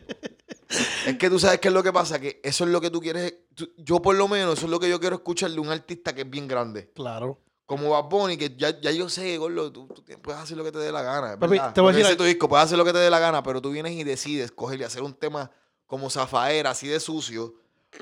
[1.07, 3.01] Es que tú sabes qué es lo que pasa, que eso es lo que tú
[3.01, 3.35] quieres.
[3.55, 6.15] tú- yo por lo menos, eso es lo que yo quiero escuchar de un artista
[6.15, 6.91] que es bien grande.
[6.95, 7.39] Claro.
[7.67, 9.89] Como Bad Bunny, que ya, ya yo sé, Gordo, tú,
[10.23, 11.33] puedes hacer lo que te dé la gana.
[11.33, 11.73] es Papi, verdad.
[11.73, 12.19] te voy a Lo que decir dice algo.
[12.19, 14.53] tu disco, puedes hacer lo que te dé la gana, pero tú vienes y decides
[14.53, 15.51] coger y hacer un tema
[15.87, 17.55] como Zafaera, así de sucio,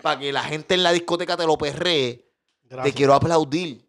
[0.02, 2.28] para que la gente en la discoteca te lo perree,
[2.64, 2.84] Gracias.
[2.92, 3.86] te quiero aplaudir.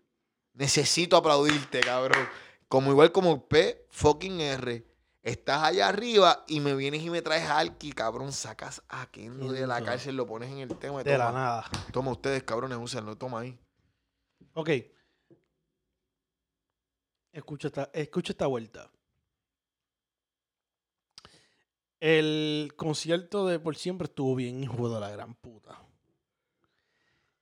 [0.53, 2.27] Necesito aplaudirte, cabrón.
[2.67, 4.83] Como igual como P fucking R.
[5.23, 8.33] Estás allá arriba y me vienes y me traes a Alki, cabrón.
[8.33, 11.01] Sacas a Kendo de la cárcel, lo pones en el tema.
[11.01, 11.39] De la toma.
[11.39, 11.65] nada.
[11.93, 13.15] Toma ustedes, cabrones, úsenlo.
[13.17, 13.57] Toma ahí.
[14.53, 14.69] Ok.
[17.31, 18.91] Escucha esta, escucha esta vuelta.
[21.99, 25.79] El concierto de Por Siempre estuvo bien, hijo de la gran puta.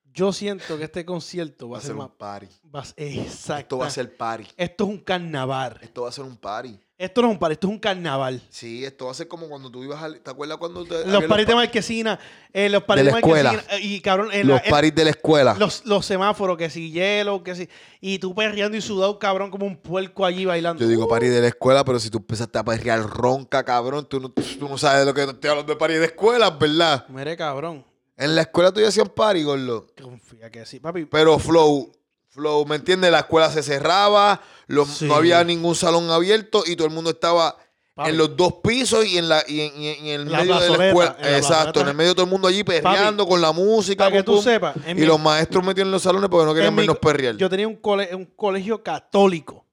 [0.04, 2.10] Yo siento que este concierto va, Va a ser más.
[2.10, 2.46] un party.
[2.72, 3.60] va a- exacto.
[3.60, 4.46] Esto va a ser party.
[4.56, 5.78] Esto es un carnaval.
[5.82, 6.78] Esto va a ser un party.
[7.02, 8.40] Esto no es un par, esto es un carnaval.
[8.48, 10.20] Sí, esto va a ser como cuando tú ibas al...
[10.20, 12.18] ¿Te acuerdas cuando te, Los paris de Marquesina,
[12.52, 13.52] eh, los paris De de, la escuela.
[13.52, 15.56] Marquesina, eh, y cabrón, en los la- en- paris de la escuela?
[15.58, 17.68] los, los semáforos, que si hielo, que si.
[18.00, 20.80] Y tú perreando y sudado, cabrón, como un puerco allí bailando.
[20.84, 24.20] Yo digo party de la escuela, pero si tú empezaste a perrear ronca, cabrón, tú
[24.20, 27.04] no, tú no sabes de lo que estoy hablando de party de escuela, ¿verdad?
[27.08, 27.84] Mire, cabrón.
[28.16, 29.88] En la escuela tú ya hacían party, gordo.
[30.00, 31.06] Confía que sí, papi.
[31.06, 31.90] Pero flow,
[32.32, 33.10] flow, ¿me entiendes?
[33.10, 35.04] La escuela se cerraba, los- Sí.
[35.06, 37.56] no había ningún salón abierto y todo el mundo estaba
[37.94, 38.08] Papi.
[38.10, 40.86] en los dos pisos y en, la, y en, y el La medio de la
[40.88, 41.16] escuela.
[41.20, 44.04] en la Exacto, en el medio todo el mundo allí perreando con la música.
[44.04, 46.54] Para que pum, tú sepas, Y mi- los maestros metidos en los salones porque no
[46.54, 47.36] querían vernos perrear.
[47.36, 49.66] Yo tenía un, cole- un colegio católico.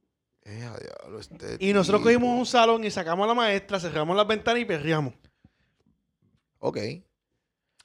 [0.43, 4.27] Eh, diablo, este Y nosotros cogimos un salón y sacamos a la maestra, cerramos las
[4.27, 5.13] ventanas y perreamos.
[6.59, 6.77] Ok.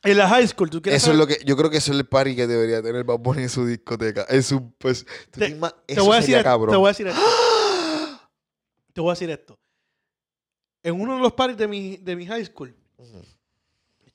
[0.05, 1.99] En la high school, ¿tú quieres Eso es lo que, yo creo que eso es
[1.99, 4.23] el party que debería tener Bad Bunny en su discoteca.
[4.29, 6.71] Es un, pues, Te- te Te voy, a decir sería esto, cabrón.
[6.73, 7.21] te voy a decir esto.
[8.93, 9.59] te voy a decir esto.
[10.83, 12.77] En uno de los parties de mi, de mi high school,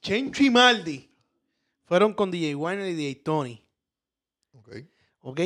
[0.01, 1.09] Chencho y Maldi
[1.85, 3.65] fueron con DJ Winer y DJ Tony.
[4.53, 4.75] Ok.
[5.21, 5.41] ¿Ok?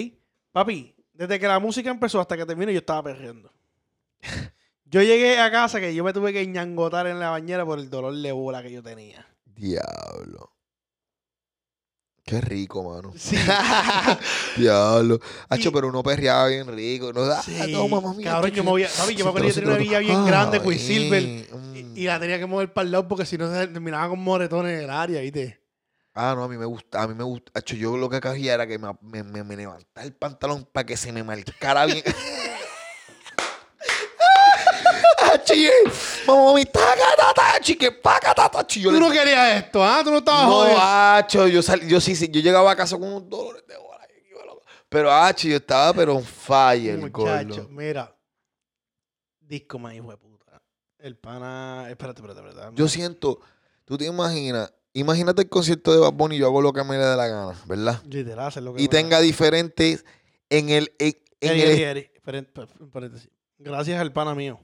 [0.51, 3.51] Papi, desde que la música empezó hasta que terminó, yo estaba perreando.
[4.85, 7.89] yo llegué a casa que yo me tuve que ñangotar en la bañera por el
[7.89, 9.25] dolor de bola que yo tenía.
[9.55, 10.49] Diablo.
[12.25, 13.13] Qué rico, mano.
[13.17, 13.35] Sí.
[14.57, 15.19] Diablo.
[15.49, 17.11] Hacho, pero uno perreaba bien rico.
[17.11, 19.53] No, ah, Sí, toma, mami, cabrón, yo me voy a- papi, yo me acuerdo que
[19.55, 21.23] tenía una villa bien grande, Quicksilver,
[21.53, 21.75] mm.
[21.75, 24.19] Y, y la tenía que mover para el lado porque si no se terminaba con
[24.19, 25.59] moretones en el área, ¿viste?
[26.13, 27.51] Ah, no, a mí me gusta, a mí me gusta.
[27.55, 30.85] Hacho, yo lo que hacía era que me, me, me, me levantaba el pantalón para
[30.85, 32.03] que se me marcara bien.
[36.27, 40.01] Mamá, mami, taca, tata, chique, paca, tata, chi, yo Tú le- no querías esto, ¿ah?
[40.03, 40.77] Tú no estabas No, jodido.
[40.79, 44.07] hacho, yo salí, yo sí, sí, yo llegaba a casa con unos dolores de bola.
[44.07, 44.61] yo iba loco.
[44.89, 47.67] Pero, hacho, yo estaba, pero on fire, Muchacho, gordo.
[47.69, 48.15] mira.
[49.41, 50.61] Disco más hijo de puta.
[50.99, 51.87] El pana.
[51.89, 52.75] Espérate, espérate, espérate.
[52.75, 53.39] Yo siento,
[53.85, 56.95] tú te imaginas, imagínate el concierto de Bad Bunny y yo hago lo que me
[56.97, 58.01] dé la gana, ¿verdad?
[58.05, 60.05] Literal, hacer lo que Y tenga diferentes
[60.49, 62.47] en el, en, en el esperen-
[62.91, 63.29] paréntesis.
[63.63, 64.59] Gracias al pana mío.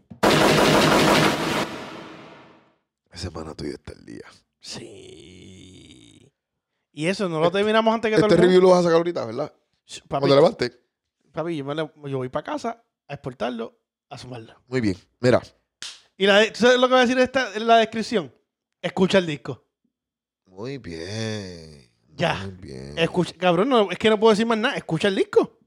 [3.12, 4.26] Ese pana tuyo está el día.
[4.60, 6.32] Sí.
[6.92, 8.68] Y eso no lo terminamos antes que todo Este el review mundo.
[8.70, 9.54] lo vas a sacar ahorita, ¿verdad?
[9.54, 10.80] Papi, Cuando te levantes.
[11.32, 13.80] papi, yo, me le- yo voy para casa a exportarlo,
[14.10, 14.62] a sumarlo.
[14.68, 14.98] Muy bien.
[15.20, 15.42] Mira,
[16.18, 18.34] Y la, de- ¿tú sabes lo que va a decir esta, en la descripción?
[18.82, 19.66] Escucha el disco.
[20.46, 21.90] muy bien.
[22.16, 22.36] Ya.
[22.46, 22.98] Muy bien.
[22.98, 24.76] Escucha, cabrón, no, es que no puedo decir más nada.
[24.76, 25.58] Escucha el disco.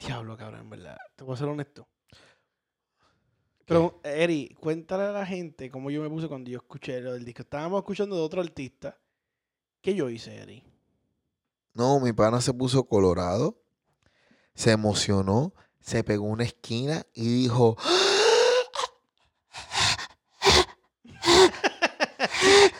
[0.00, 0.96] Diablo, cabrón, en verdad.
[1.14, 1.86] Te voy a ser honesto.
[3.66, 7.24] Pero, Eri, cuéntale a la gente cómo yo me puse cuando yo escuché lo del
[7.24, 7.42] disco.
[7.42, 8.98] Estábamos escuchando de otro artista.
[9.80, 10.64] ¿Qué yo hice, Eri?
[11.74, 13.62] No, mi pana se puso colorado,
[14.54, 17.76] se emocionó, se pegó una esquina y dijo,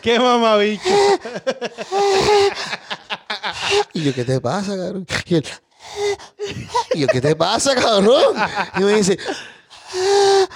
[0.03, 0.83] ¡Qué mamabicho!
[3.93, 5.07] y yo, ¿qué te pasa, cabrón?
[5.27, 5.45] Y él,
[6.95, 8.37] y yo, ¿qué te pasa, cabrón?
[8.79, 9.19] Y me dice,
[9.95, 10.47] "Ah,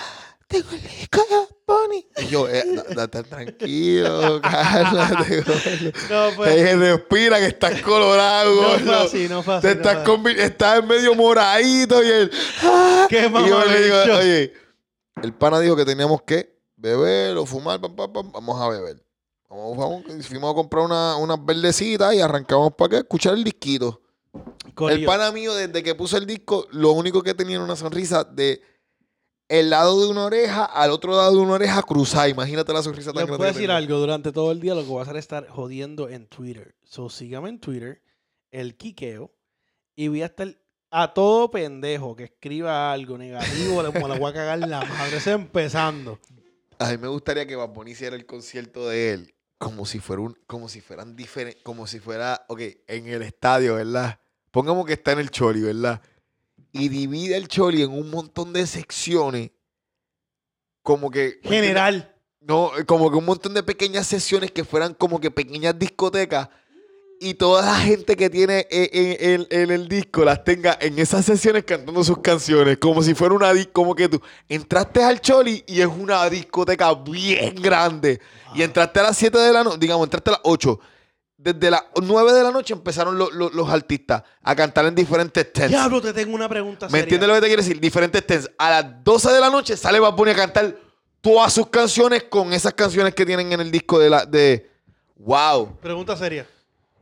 [0.46, 2.06] tengo el disco de Bad Bunny".
[2.18, 5.54] Y yo, eh, da- date tranquilo, cálmate, gordo.
[6.10, 6.56] No, pues.
[6.56, 9.62] Eh, respira que estás colorado, No fue así, no fue así.
[9.68, 10.10] Te no estás, fue así.
[10.22, 12.30] convi- estás en medio moradito y él.
[12.62, 13.06] "Ah".
[13.08, 14.52] ¡Qué Y yo le digo, oye,
[15.22, 19.02] el pana dijo que teníamos que beber o fumar, pam, pam, pam, vamos a beber.
[19.48, 24.00] Vamos, vamos, fuimos a comprar una- unas verdecitas y arrancamos para acá escuchar el disquito.
[24.90, 28.24] El pana mío, desde que puso el disco, lo único que tenía era una sonrisa
[28.24, 28.60] de
[29.48, 32.28] el lado de una oreja al otro lado de una oreja cruzada.
[32.28, 33.98] Imagínate la sonrisa tan Les grande voy a decir algo.
[33.98, 36.74] Durante todo el día lo que voy a hacer es estar jodiendo en Twitter.
[36.84, 38.02] So, sígame en Twitter,
[38.50, 39.32] el Quiqueo,
[39.94, 40.56] y voy a estar
[40.90, 45.16] a todo pendejo que escriba algo negativo, le, como le voy a cagar la madre.
[45.16, 46.18] Eso empezando.
[46.78, 50.22] A mí me gustaría que Bad Bunny hiciera el concierto de él como si fuera
[50.22, 54.20] un, como si fueran diferentes, como si fuera, ok, en el estadio, ¿verdad?
[54.54, 56.00] Pongamos que está en el Choli, ¿verdad?
[56.70, 59.50] Y divide el Choli en un montón de secciones,
[60.84, 61.40] como que...
[61.42, 62.14] General.
[62.40, 66.48] No, como que un montón de pequeñas sesiones que fueran como que pequeñas discotecas
[67.18, 70.98] y toda la gente que tiene en, en- en- en el disco las tenga en
[71.00, 75.20] esas sesiones cantando sus canciones, como si fuera una disco, como que tú entraste al
[75.20, 78.20] Choli y es una discoteca bien grande
[78.54, 80.78] y entraste a las 7 de la noche, digamos, entraste a las 8.
[81.44, 85.52] Desde las 9 de la noche empezaron lo- lo- los artistas a cantar en diferentes
[85.52, 85.68] tents.
[85.68, 87.78] Diablo, te tengo una pregunta ¿Me entiendes lo que te quiero decir?
[87.78, 88.50] Diferentes tents.
[88.56, 90.74] A las 12 de la noche sale Bad Bunny a cantar
[91.20, 94.70] todas sus canciones con esas canciones que tienen en el disco de la de
[95.16, 95.76] Wow.
[95.82, 96.46] Pregunta seria.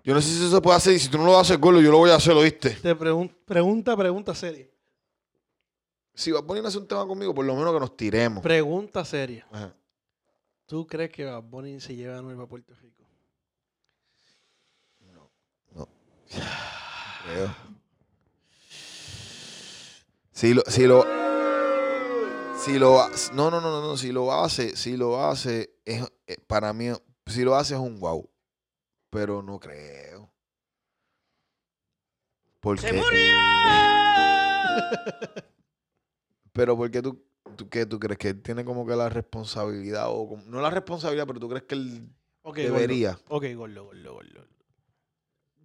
[0.04, 1.80] Yo no sé si eso se puede hacer y si tú no lo haces, Golo,
[1.80, 2.70] yo lo voy a hacer, ¿lo viste?
[2.70, 4.66] Te pregun- pregunta, pregunta seria.
[6.14, 8.42] Si Bad Bunny no hace un tema conmigo, por lo menos que nos tiremos.
[8.42, 9.46] Pregunta seria.
[9.52, 9.72] Ajá.
[10.66, 12.91] ¿Tú crees que Bad Bunny se lleva a Nueva Puerto Rico?
[17.24, 17.54] Creo.
[20.32, 21.04] Si lo, si lo,
[22.58, 26.36] si lo, no, no, no, no, no, si lo hace, si lo hace, es, eh,
[26.46, 26.88] para mí,
[27.26, 28.28] si lo hace es un wow,
[29.10, 30.30] pero no creo.
[32.60, 32.86] Porque,
[36.52, 37.24] pero porque tú,
[37.56, 38.18] tú, ¿qué tú crees?
[38.18, 41.64] Que él tiene como que la responsabilidad, o como- no la responsabilidad, pero tú crees
[41.64, 42.08] que él
[42.42, 43.12] Ok, debería.
[43.28, 43.36] Gordo.
[43.36, 44.46] Ok, gordo, gordo, gordo.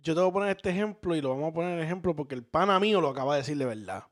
[0.04, 2.36] Yo te voy a poner este ejemplo y lo vamos a poner en ejemplo porque
[2.36, 4.06] el pana mío lo acaba de decir de verdad.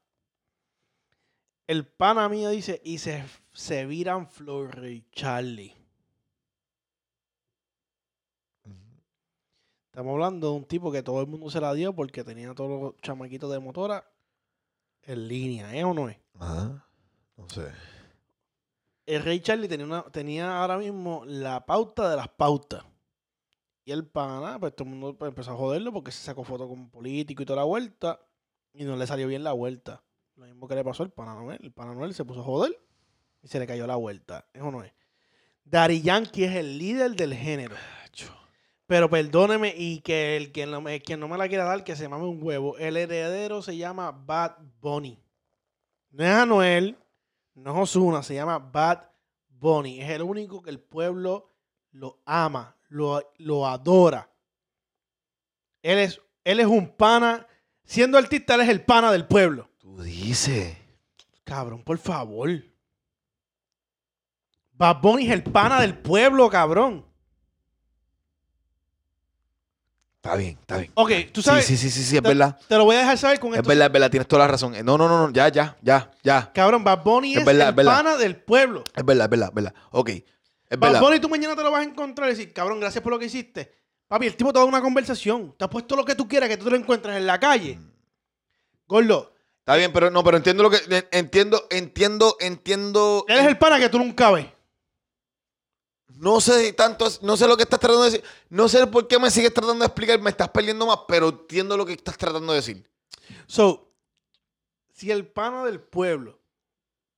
[1.67, 3.23] El pana mío dice, y se,
[3.53, 5.73] se viran Flor y Charlie.
[9.87, 12.81] Estamos hablando de un tipo que todo el mundo se la dio porque tenía todos
[12.81, 14.05] los chamaquitos de motora
[15.03, 16.17] en línea, ¿eh o no es?
[16.37, 16.85] Ajá.
[17.37, 17.71] No sé.
[19.05, 22.83] el Rey Charlie tenía, una, tenía ahora mismo la pauta de las pautas.
[23.85, 26.67] Y el pana, pues todo el mundo pues, empezó a joderlo porque se sacó foto
[26.67, 28.19] con un político y toda la vuelta.
[28.73, 30.03] Y no le salió bien la vuelta.
[30.35, 31.59] Lo mismo que le pasó al pana Noel.
[31.61, 32.77] El pana Noel se puso a joder
[33.41, 34.47] y se le cayó la vuelta.
[34.53, 34.91] Eso no es.
[35.63, 37.75] Daddy Yankee es el líder del género.
[38.87, 41.95] Pero perdóneme y que el quien no, me, quien no me la quiera dar, que
[41.95, 42.77] se mame un huevo.
[42.77, 45.19] El heredero se llama Bad Bunny.
[46.11, 46.97] No es Anuel,
[47.55, 49.09] no es Ozuna, se llama Bad
[49.49, 50.01] Bunny.
[50.01, 51.51] Es el único que el pueblo
[51.91, 54.29] lo ama, lo, lo adora.
[55.81, 57.47] Él es, él es un pana.
[57.83, 59.69] Siendo artista, él es el pana del pueblo.
[59.77, 60.75] Tú dices.
[61.43, 62.49] Cabrón, por favor.
[64.73, 67.05] Bad Bunny es el pana del pueblo, cabrón.
[70.17, 70.91] Está bien, está bien.
[70.95, 71.65] Ok, tú sabes.
[71.65, 72.59] Sí, sí, sí, sí, sí, es te, verdad.
[72.67, 74.73] te lo voy a dejar saber con Es verdad, es verdad, tienes toda la razón.
[74.83, 76.51] No, no, no, no, ya, ya, ya, ya.
[76.51, 77.91] Cabrón, Bad Bunny Es es, verdad, el es verdad.
[77.95, 78.83] pana del pueblo.
[78.95, 79.73] Es verdad, es verdad, es verdad.
[79.91, 80.09] Ok.
[80.69, 81.01] Es Bad verdad.
[81.01, 83.25] Bunny tú mañana te lo vas a encontrar y decir, cabrón, gracias por lo que
[83.25, 83.73] hiciste.
[84.07, 85.55] Papi, el tipo te da una conversación.
[85.57, 87.79] Te ha puesto lo que tú quieras, que tú te lo encuentres en la calle.
[88.87, 89.35] Gordo,
[89.65, 90.77] Está bien, pero no, pero entiendo lo que.
[91.09, 93.25] Entiendo, entiendo, entiendo.
[93.27, 94.45] él es el pana que tú nunca ves.
[96.17, 98.23] No sé tanto, no sé lo que estás tratando de decir.
[98.49, 101.75] No sé por qué me sigues tratando de explicar, me estás perdiendo más, pero entiendo
[101.77, 102.87] lo que estás tratando de decir.
[103.47, 103.91] So,
[104.93, 106.39] si el pana del pueblo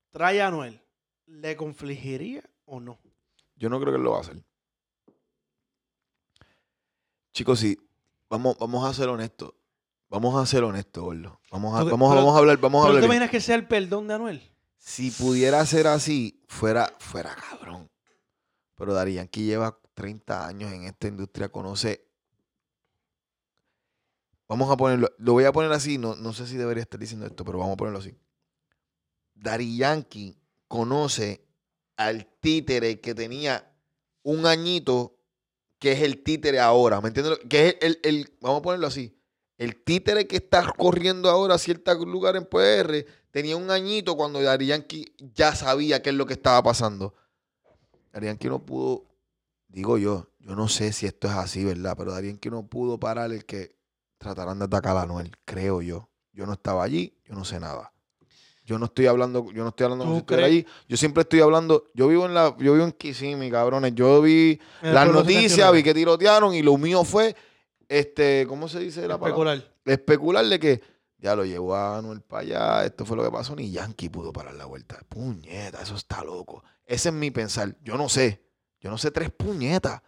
[0.09, 0.81] trae a Anuel,
[1.25, 2.97] ¿le confligiría o no?
[3.57, 4.41] Yo no creo que él lo va a hacer.
[7.33, 7.77] Chicos, sí,
[8.29, 9.53] vamos, vamos a ser honestos.
[10.09, 11.39] Vamos a ser honestos, gordo.
[11.51, 13.01] Vamos a, vamos, pero- vamos a hablar, vamos a ¿Pero hablar.
[13.01, 13.05] bien.
[13.11, 14.51] imaginas que sea el perdón de Anuel?
[14.77, 17.89] Si pudiera ser así, fuera, fuera cabrón.
[18.75, 22.07] Pero Dari Yankee lleva 30 años en esta industria, conoce.
[24.47, 27.25] Vamos a ponerlo, lo voy a poner así, no, no sé si debería estar diciendo
[27.25, 28.15] esto, pero vamos a ponerlo así.
[29.33, 30.37] Dari Yankee
[30.69, 31.45] conoce
[31.97, 33.73] al títere que tenía
[34.23, 35.17] un añito,
[35.79, 37.39] que es el títere ahora, ¿me entiendes?
[37.49, 39.13] Que es el, el- vamos a ponerlo así.
[39.57, 44.41] El títere que está corriendo ahora a ciertos lugares en PR tenía un añito cuando
[44.41, 47.15] Dari Yankee ya sabía qué es lo que estaba pasando.
[48.13, 49.05] Dari Yankee no pudo,
[49.67, 51.95] digo yo, yo no sé si esto es así, ¿verdad?
[51.97, 53.75] Pero Dari Yankee no pudo parar el que
[54.19, 56.09] trataran de atacar a Anuel, creo yo.
[56.33, 57.93] Yo no estaba allí, yo no sé nada.
[58.67, 60.67] Yo no estoy hablando, yo no estoy hablando como ¿Tú si estuviera allí.
[60.89, 63.95] Yo siempre estoy hablando, yo vivo en la, yo vivo en Kissimmee, cabrones.
[63.95, 65.77] Yo vi el las noticias, 79.
[65.77, 67.33] vi que tirotearon y lo mío fue,
[67.87, 69.53] este, ¿cómo se dice la palabra?
[69.53, 69.73] Especular.
[69.85, 70.81] especular de que
[71.17, 74.33] ya lo llevó a Anuel para allá, esto fue lo que pasó, ni Yankee pudo
[74.33, 74.99] parar la vuelta.
[75.07, 76.61] Puñeta, eso está loco.
[76.85, 77.73] Ese es mi pensar.
[77.81, 78.43] Yo no sé.
[78.81, 80.01] Yo no sé tres puñetas.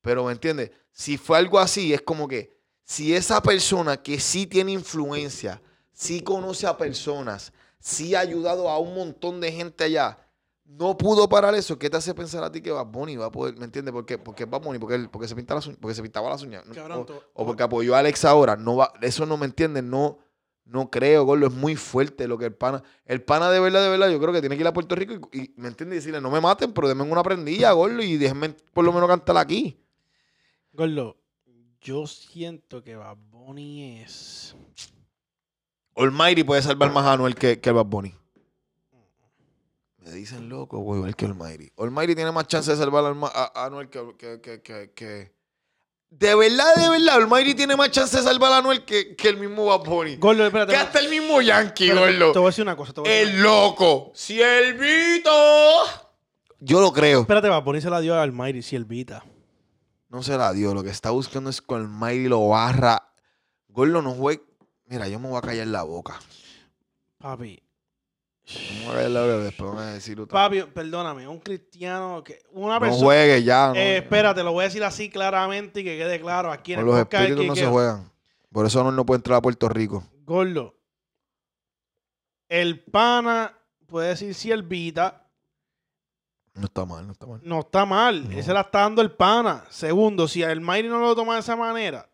[0.00, 0.70] Pero, ¿me entiendes?
[0.92, 5.60] Si fue algo así, es como que si esa persona que sí tiene influencia,
[5.92, 7.52] sí conoce a personas,
[7.84, 10.18] sí ha ayudado a un montón de gente allá,
[10.64, 13.30] no pudo parar eso, ¿qué te hace pensar a ti que Bad Bunny va a
[13.30, 13.92] poder, ¿me entiendes?
[13.92, 16.42] Porque, porque Bad Bunny, porque, él- porque, se pinta las uñas- porque se pintaba las
[16.42, 16.64] uñas.
[17.34, 18.56] O- porque apoyó a Alex ahora.
[18.56, 20.18] No va, eso no me entienden, no,
[20.66, 22.82] No creo, Gordo, es muy fuerte lo que el pana.
[23.04, 25.28] El pana de verdad, de verdad, yo creo que tiene que ir a Puerto Rico
[25.30, 25.96] y, y, ¿me entiendes?
[25.96, 29.06] Y decirle, no me maten, pero denme una prendilla, Gordo, y déjenme por lo menos
[29.06, 29.78] cantar aquí.
[30.72, 31.18] Gordo,
[31.82, 34.56] yo siento que Bad Bunny es.
[35.96, 38.14] Almighty puede salvar más a Anuel que, que el Bad Bunny.
[39.98, 41.70] Me dicen loco, güey, igual que Almighty.
[41.78, 45.32] Almighty tiene más chance de salvar a, a- a Anuel que, que, que, que, que-
[46.10, 49.38] De verdad, de verdad, Almighty tiene más chance de salvar a Anuel que, que el
[49.38, 50.16] mismo Bad Bunny.
[50.16, 50.72] Gordo, espérate.
[50.72, 52.32] Que hasta el mismo Yankee, gordo.
[52.32, 52.92] Te voy a decir una cosa.
[52.92, 54.12] Te voy a decir El loco.
[54.14, 55.30] Siervito.
[56.60, 57.20] Yo lo creo.
[57.22, 59.24] Espérate, Bad Bunny se la dio al Almighty, Siervita.
[60.10, 60.74] No se la dio.
[60.74, 63.10] Lo que está buscando es con Almighty lo barra.
[63.68, 64.42] Gordo no juega.
[64.86, 66.18] Mira, yo me voy a callar la boca.
[67.18, 67.60] Papi.
[68.46, 70.32] Me voy a callar la boca después van a decir otra.
[70.32, 72.40] Papi, perdóname, un cristiano que.
[72.52, 73.04] Una No persona.
[73.04, 73.68] juegue ya.
[73.68, 73.74] no.
[73.76, 76.88] Eh, espérate, lo voy a decir así claramente y que quede claro aquí en Con
[76.88, 77.22] el los podcast.
[77.22, 78.10] espíritus que- no que- se juegan.
[78.52, 80.04] Por eso no, no puede entrar a Puerto Rico.
[80.24, 80.74] Gordo.
[82.48, 83.56] El pana
[83.86, 85.26] puede decir Siervita.
[86.54, 87.40] No está mal, no está mal.
[87.42, 88.30] No está mal.
[88.30, 88.38] No.
[88.38, 89.64] Ese la está dando el pana.
[89.70, 92.08] Segundo, si el Mayri no lo toma de esa manera,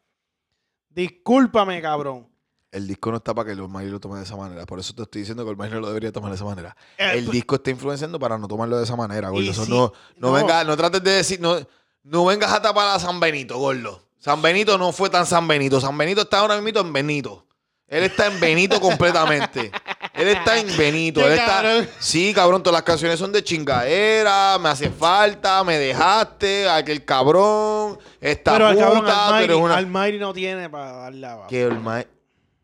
[0.89, 2.30] discúlpame, cabrón.
[2.73, 4.64] El disco no está para que el Almighty lo tome de esa manera.
[4.64, 6.77] Por eso te estoy diciendo que el Almighty no lo debería tomar de esa manera.
[6.99, 9.51] Eh, el pues- disco está influenciando para no tomarlo de esa manera, gordo.
[9.51, 10.33] Eso no, no, no.
[10.33, 11.57] venga, no trates de decir, no,
[12.05, 14.03] no vengas a tapar a San Benito, gordo.
[14.18, 15.81] San Benito no fue tan San Benito.
[15.81, 17.47] San Benito está ahora mismo en Benito.
[17.89, 19.73] Él está en Benito completamente.
[20.14, 21.27] Él está en Benito.
[21.27, 21.89] Él está, cabrón.
[21.99, 27.99] sí, cabrón, todas las canciones son de chingadera, me hace falta, me dejaste, aquel cabrón,
[28.21, 29.77] esta pero el puta, cabrón tú Almighty, una...
[29.77, 31.49] Almighty no tiene para darle abajo.
[31.49, 32.05] Que el ma-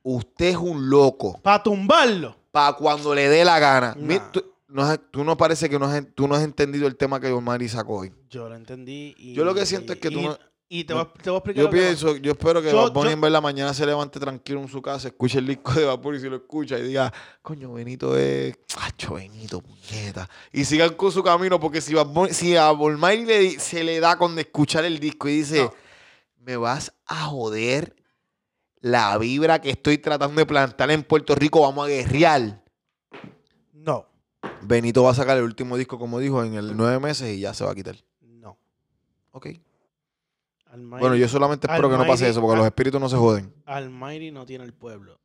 [0.09, 1.41] Usted es un loco.
[1.43, 2.37] Para tumbarlo.
[2.53, 3.95] para cuando le dé la gana.
[3.99, 4.07] Nah.
[4.07, 6.97] Mi- tú, no has- tú no parece que no has, tú no has entendido el
[6.97, 8.13] tema que Omari sacó hoy.
[8.31, 9.15] Yo lo entendí.
[9.19, 10.39] Y, Yo lo que siento es que tú y- no-
[10.69, 11.65] Y te voy, a- te voy a explicar.
[11.65, 14.69] Yo pienso, yo espero que Yo- yo- en ver la mañana se levante tranquilo en
[14.69, 18.17] su casa, escuche el disco de Bad Bunny si lo escucha y diga, coño, Benito
[18.17, 20.29] es, acho, Benito, puñeta.
[20.53, 21.95] Y sigan con su camino porque si,
[22.31, 25.69] si a le di- se le da con escuchar el disco y dice,
[26.39, 27.95] me vas a joder
[28.87, 32.62] la vibra que estoy tratando de plantar en Puerto Rico, vamos a guerrear.
[33.72, 34.07] No.
[34.62, 37.53] Benito va a sacar el último disco, como dijo, en el nueve meses y ya
[37.53, 37.97] se va a quitar.
[38.20, 38.57] No.
[39.32, 39.49] Ok.
[40.76, 43.53] Bueno, yo solamente espero que no pase eso, porque los espíritus no se joden.
[43.64, 45.18] Almighty no tiene el pueblo.